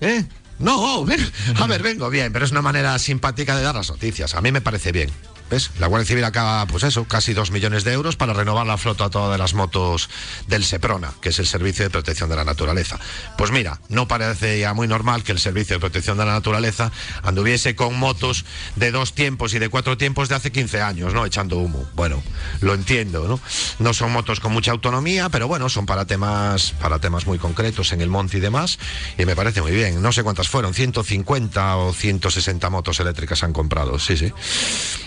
¿Eh? 0.00 0.24
No, 0.58 1.04
ven- 1.06 1.26
a 1.58 1.66
ver, 1.66 1.82
vengo 1.82 2.10
bien, 2.10 2.32
pero 2.32 2.44
es 2.44 2.50
una 2.50 2.60
manera 2.62 2.98
simpática 2.98 3.56
de 3.56 3.62
dar 3.62 3.74
las 3.74 3.88
noticias. 3.88 4.34
A 4.34 4.40
mí 4.42 4.52
me 4.52 4.60
parece 4.60 4.92
bien. 4.92 5.10
¿Ves? 5.50 5.72
La 5.80 5.88
Guardia 5.88 6.06
Civil 6.06 6.24
acaba, 6.24 6.64
pues 6.66 6.84
eso, 6.84 7.04
casi 7.04 7.34
dos 7.34 7.50
millones 7.50 7.82
de 7.82 7.92
euros 7.92 8.14
para 8.14 8.32
renovar 8.32 8.66
la 8.66 8.78
flota 8.78 9.10
toda 9.10 9.32
de 9.32 9.38
las 9.38 9.54
motos 9.54 10.08
del 10.46 10.64
SEPRONA, 10.64 11.12
que 11.20 11.30
es 11.30 11.38
el 11.40 11.46
Servicio 11.46 11.84
de 11.84 11.90
Protección 11.90 12.30
de 12.30 12.36
la 12.36 12.44
Naturaleza. 12.44 13.00
Pues 13.36 13.50
mira, 13.50 13.80
no 13.88 14.06
parece 14.06 14.60
ya 14.60 14.74
muy 14.74 14.86
normal 14.86 15.24
que 15.24 15.32
el 15.32 15.40
Servicio 15.40 15.76
de 15.76 15.80
Protección 15.80 16.18
de 16.18 16.24
la 16.24 16.32
Naturaleza 16.32 16.92
anduviese 17.24 17.74
con 17.74 17.98
motos 17.98 18.44
de 18.76 18.92
dos 18.92 19.12
tiempos 19.12 19.52
y 19.52 19.58
de 19.58 19.68
cuatro 19.68 19.98
tiempos 19.98 20.28
de 20.28 20.36
hace 20.36 20.52
15 20.52 20.82
años, 20.82 21.14
¿no? 21.14 21.26
Echando 21.26 21.58
humo. 21.58 21.84
Bueno, 21.94 22.22
lo 22.60 22.74
entiendo, 22.74 23.26
¿no? 23.26 23.40
No 23.80 23.92
son 23.92 24.12
motos 24.12 24.38
con 24.38 24.52
mucha 24.52 24.70
autonomía, 24.70 25.30
pero 25.30 25.48
bueno, 25.48 25.68
son 25.68 25.84
para 25.84 26.04
temas, 26.04 26.72
para 26.80 27.00
temas 27.00 27.26
muy 27.26 27.38
concretos 27.38 27.92
en 27.92 28.00
el 28.00 28.08
monte 28.08 28.36
y 28.36 28.40
demás, 28.40 28.78
y 29.18 29.24
me 29.24 29.34
parece 29.34 29.62
muy 29.62 29.72
bien. 29.72 30.00
No 30.00 30.12
sé 30.12 30.22
cuántas 30.22 30.48
fueron, 30.48 30.74
150 30.74 31.76
o 31.76 31.92
160 31.92 32.70
motos 32.70 33.00
eléctricas 33.00 33.42
han 33.42 33.52
comprado, 33.52 33.98
sí, 33.98 34.16
sí. 34.16 34.32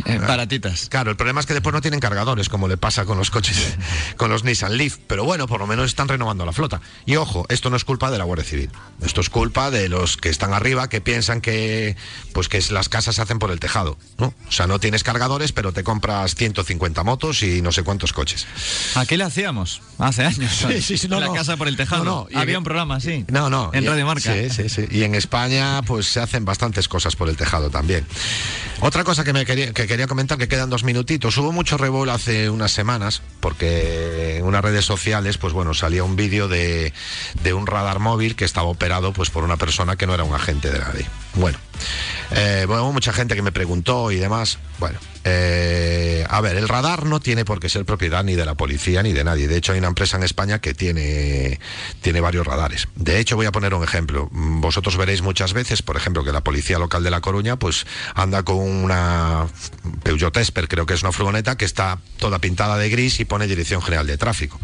Eh, 0.05 0.19
baratitas. 0.33 0.87
Claro, 0.89 1.11
el 1.11 1.17
problema 1.17 1.39
es 1.39 1.45
que 1.45 1.53
después 1.53 1.73
no 1.73 1.81
tienen 1.81 1.99
cargadores, 1.99 2.49
como 2.49 2.67
le 2.67 2.77
pasa 2.77 3.05
con 3.05 3.17
los 3.17 3.29
coches, 3.31 3.75
con 4.17 4.29
los 4.29 4.43
Nissan 4.43 4.77
Leaf. 4.77 4.97
Pero 5.07 5.23
bueno, 5.23 5.47
por 5.47 5.59
lo 5.59 5.67
menos 5.67 5.85
están 5.85 6.07
renovando 6.07 6.45
la 6.45 6.51
flota. 6.53 6.81
Y 7.05 7.15
ojo, 7.15 7.45
esto 7.49 7.69
no 7.69 7.75
es 7.77 7.85
culpa 7.85 8.11
de 8.11 8.17
la 8.17 8.23
Guardia 8.23 8.45
Civil. 8.45 8.69
Esto 9.01 9.21
es 9.21 9.29
culpa 9.29 9.71
de 9.71 9.89
los 9.89 10.17
que 10.17 10.29
están 10.29 10.53
arriba, 10.53 10.89
que 10.89 11.01
piensan 11.01 11.41
que, 11.41 11.95
pues 12.33 12.47
que 12.49 12.61
las 12.71 12.89
casas 12.89 13.15
se 13.15 13.21
hacen 13.21 13.39
por 13.39 13.51
el 13.51 13.59
tejado. 13.59 13.97
¿no? 14.17 14.33
O 14.47 14.51
sea, 14.51 14.67
no 14.67 14.79
tienes 14.79 15.03
cargadores, 15.03 15.51
pero 15.51 15.71
te 15.73 15.83
compras 15.83 16.35
150 16.35 17.03
motos 17.03 17.43
y 17.43 17.61
no 17.61 17.71
sé 17.71 17.83
cuántos 17.83 18.13
coches. 18.13 18.45
Aquí 18.95 19.17
lo 19.17 19.25
hacíamos, 19.25 19.81
hace 19.99 20.25
años. 20.25 20.51
Sí, 20.73 20.81
sí, 20.81 20.97
sí, 20.97 21.07
no, 21.07 21.19
la 21.19 21.27
no. 21.27 21.33
casa 21.33 21.57
por 21.57 21.67
el 21.67 21.75
tejado. 21.77 22.03
No, 22.03 22.27
Había 22.33 22.53
en- 22.53 22.57
un 22.59 22.63
programa 22.63 22.95
así. 22.95 23.25
No, 23.27 23.49
no. 23.49 23.69
En 23.73 23.83
y- 23.83 23.87
Radio 23.87 24.05
Marca. 24.05 24.33
Sí, 24.33 24.49
sí, 24.49 24.69
sí. 24.69 24.87
Y 24.89 25.03
en 25.03 25.13
España, 25.15 25.81
pues 25.83 26.07
se 26.07 26.19
hacen 26.19 26.45
bastantes 26.45 26.87
cosas 26.87 27.15
por 27.15 27.29
el 27.29 27.35
tejado 27.37 27.69
también. 27.69 28.05
Otra 28.79 29.03
cosa 29.03 29.23
que 29.23 29.33
me 29.33 29.45
quería, 29.45 29.71
que 29.73 29.87
quería 29.87 30.07
comentar, 30.07 30.22
que 30.27 30.47
quedan 30.47 30.69
dos 30.69 30.83
minutitos. 30.83 31.37
Hubo 31.37 31.51
mucho 31.51 31.77
revuelo 31.77 32.11
hace 32.11 32.49
unas 32.49 32.71
semanas, 32.71 33.21
porque 33.39 34.37
en 34.37 34.45
unas 34.45 34.63
redes 34.63 34.85
sociales, 34.85 35.37
pues 35.37 35.53
bueno, 35.53 35.73
salía 35.73 36.03
un 36.03 36.15
vídeo 36.15 36.47
de, 36.47 36.93
de 37.43 37.53
un 37.53 37.67
radar 37.67 37.99
móvil 37.99 38.35
que 38.35 38.45
estaba 38.45 38.67
operado 38.67 39.13
pues 39.13 39.29
por 39.29 39.43
una 39.43 39.57
persona 39.57 39.95
que 39.95 40.07
no 40.07 40.13
era 40.13 40.23
un 40.23 40.33
agente 40.33 40.71
de 40.71 40.79
nadie. 40.79 41.05
Bueno, 41.35 41.57
eh, 42.31 42.65
bueno, 42.67 42.91
mucha 42.91 43.13
gente 43.13 43.35
que 43.35 43.41
me 43.41 43.51
preguntó 43.51 44.11
y 44.11 44.17
demás. 44.17 44.59
Bueno, 44.79 44.99
eh, 45.25 46.25
a 46.29 46.41
ver, 46.41 46.57
el 46.57 46.67
radar 46.67 47.05
no 47.05 47.19
tiene 47.19 47.45
por 47.45 47.59
qué 47.59 47.69
ser 47.69 47.85
propiedad 47.85 48.23
ni 48.23 48.35
de 48.35 48.45
la 48.45 48.55
policía 48.55 49.03
ni 49.03 49.13
de 49.13 49.23
nadie. 49.23 49.47
De 49.47 49.55
hecho, 49.55 49.71
hay 49.71 49.79
una 49.79 49.87
empresa 49.87 50.17
en 50.17 50.23
España 50.23 50.59
que 50.59 50.73
tiene, 50.73 51.59
tiene 52.01 52.19
varios 52.19 52.45
radares. 52.45 52.87
De 52.95 53.19
hecho, 53.19 53.35
voy 53.35 53.45
a 53.45 53.51
poner 53.51 53.73
un 53.73 53.83
ejemplo. 53.83 54.29
Mm, 54.31 54.61
Vosotros 54.61 54.97
veréis 54.97 55.21
muchas 55.21 55.53
veces, 55.53 55.81
por 55.81 55.95
ejemplo, 55.95 56.23
que 56.23 56.31
la 56.31 56.41
policía 56.41 56.77
local 56.77 57.03
de 57.03 57.11
La 57.11 57.21
Coruña, 57.21 57.57
pues 57.57 57.85
anda 58.15 58.43
con 58.43 58.57
una 58.57 59.47
Peugeot 60.03 60.35
Esper, 60.35 60.67
creo 60.67 60.85
que 60.85 60.95
es 60.95 61.03
una 61.03 61.11
furgoneta, 61.11 61.55
que 61.55 61.65
está 61.65 61.99
toda 62.17 62.39
pintada 62.39 62.77
de 62.77 62.89
gris 62.89 63.19
y 63.19 63.25
pone 63.25 63.47
Dirección 63.47 63.81
General 63.81 64.07
de 64.07 64.17
Tráfico. 64.17 64.59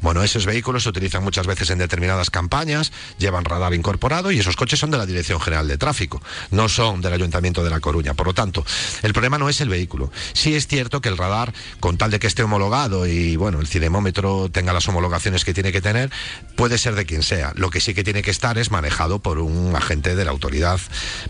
Bueno, 0.00 0.22
esos 0.22 0.46
vehículos 0.46 0.84
se 0.84 0.90
utilizan 0.90 1.24
muchas 1.24 1.46
veces 1.46 1.70
en 1.70 1.78
determinadas 1.78 2.30
campañas, 2.30 2.92
llevan 3.18 3.44
radar 3.44 3.74
incorporado 3.74 4.30
y 4.30 4.38
esos 4.38 4.56
coches 4.56 4.78
son 4.78 4.90
de 4.90 4.98
la 4.98 5.06
Dirección 5.06 5.40
General 5.40 5.66
de 5.66 5.78
Tráfico, 5.78 6.13
no 6.50 6.68
son 6.68 7.00
del 7.00 7.12
Ayuntamiento 7.12 7.64
de 7.64 7.70
La 7.70 7.80
Coruña. 7.80 8.14
Por 8.14 8.26
lo 8.26 8.34
tanto, 8.34 8.64
el 9.02 9.12
problema 9.12 9.38
no 9.38 9.48
es 9.48 9.60
el 9.60 9.68
vehículo. 9.68 10.10
Sí 10.32 10.54
es 10.54 10.66
cierto 10.66 11.00
que 11.00 11.08
el 11.08 11.16
radar, 11.16 11.52
con 11.80 11.96
tal 11.98 12.10
de 12.10 12.18
que 12.18 12.26
esté 12.26 12.42
homologado 12.42 13.06
y 13.06 13.36
bueno, 13.36 13.60
el 13.60 13.66
cinemómetro 13.66 14.48
tenga 14.50 14.72
las 14.72 14.88
homologaciones 14.88 15.44
que 15.44 15.54
tiene 15.54 15.72
que 15.72 15.80
tener, 15.80 16.10
puede 16.56 16.78
ser 16.78 16.94
de 16.94 17.06
quien 17.06 17.22
sea. 17.22 17.52
Lo 17.56 17.70
que 17.70 17.80
sí 17.80 17.94
que 17.94 18.04
tiene 18.04 18.22
que 18.22 18.30
estar 18.30 18.58
es 18.58 18.70
manejado 18.70 19.20
por 19.20 19.38
un 19.38 19.74
agente 19.76 20.16
de 20.16 20.24
la 20.24 20.30
autoridad 20.30 20.80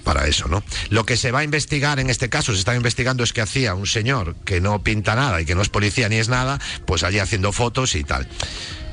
para 0.03 0.27
eso, 0.27 0.49
¿no? 0.49 0.63
Lo 0.91 1.05
que 1.05 1.17
se 1.17 1.33
va 1.33 1.41
a 1.41 1.45
investigar 1.45 1.99
en 1.99 2.11
este 2.11 2.29
caso, 2.29 2.53
se 2.53 2.59
está 2.59 2.75
investigando 2.75 3.25
es 3.25 3.33
que 3.33 3.41
hacía 3.41 3.75
un 3.75 3.87
señor 3.87 4.37
que 4.45 4.61
no 4.61 4.83
pinta 4.83 5.15
nada 5.15 5.41
y 5.41 5.45
que 5.45 5.55
no 5.55 5.63
es 5.63 5.69
policía 5.69 6.09
ni 6.09 6.17
es 6.17 6.29
nada, 6.29 6.61
pues 6.87 7.03
allí 7.03 7.19
haciendo 7.19 7.53
fotos 7.53 7.95
y 7.95 8.05
tal. 8.05 8.29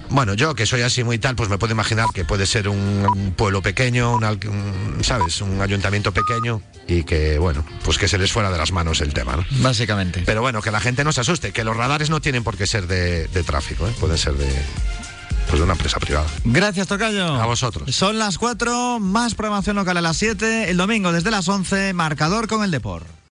Bueno, 0.10 0.34
yo 0.34 0.56
que 0.56 0.66
soy 0.66 0.82
así 0.82 1.04
muy 1.04 1.18
tal, 1.20 1.36
pues 1.36 1.50
me 1.50 1.58
puedo 1.58 1.74
imaginar 1.74 2.08
que 2.14 2.26
puede 2.26 2.46
ser 2.46 2.68
un, 2.68 3.06
un 3.16 3.32
pueblo 3.32 3.62
pequeño, 3.62 4.16
un, 4.16 5.04
¿sabes? 5.04 5.42
Un 5.42 5.62
ayuntamiento 5.62 6.12
pequeño 6.14 6.62
y 6.88 7.04
que, 7.04 7.38
bueno, 7.40 7.66
pues 7.86 7.98
que 7.98 8.08
se 8.08 8.18
les 8.18 8.32
fuera 8.32 8.52
de 8.52 8.58
las 8.58 8.72
manos 8.72 9.02
el 9.02 9.14
tema, 9.14 9.38
¿no? 9.38 9.46
Básicamente. 9.62 10.24
Pero 10.26 10.42
bueno, 10.42 10.62
que 10.62 10.72
la 10.72 10.82
gente 10.82 11.04
no 11.04 11.12
se 11.12 11.22
asuste, 11.22 11.52
que 11.54 11.64
los 11.64 11.78
radares 11.78 12.10
no 12.10 12.20
tienen 12.22 12.44
por 12.44 12.58
qué 12.58 12.68
ser 12.68 12.88
de, 12.88 13.28
de 13.28 13.44
tráfico, 13.44 13.88
¿eh? 13.88 13.94
pueden 14.00 14.18
ser 14.18 14.34
de, 14.34 14.50
pues 15.48 15.60
de 15.60 15.64
una 15.64 15.74
empresa 15.74 16.00
privada. 16.00 16.28
Gracias, 16.44 16.88
Tocayo. 16.88 17.36
A 17.36 17.46
vosotros. 17.46 17.94
Son 17.96 18.18
las 18.20 18.38
4, 18.38 19.00
más 19.00 19.36
programación 19.36 19.76
local 19.76 19.98
a 19.98 20.02
las 20.02 20.18
7. 20.18 20.70
El 20.70 20.78
domingo 20.78 21.12
desde 21.12 21.32
las 21.32 21.48
11, 21.48 21.94
marcador 21.94 22.48
con 22.48 22.64
el 22.64 22.72
Deport. 22.72 23.06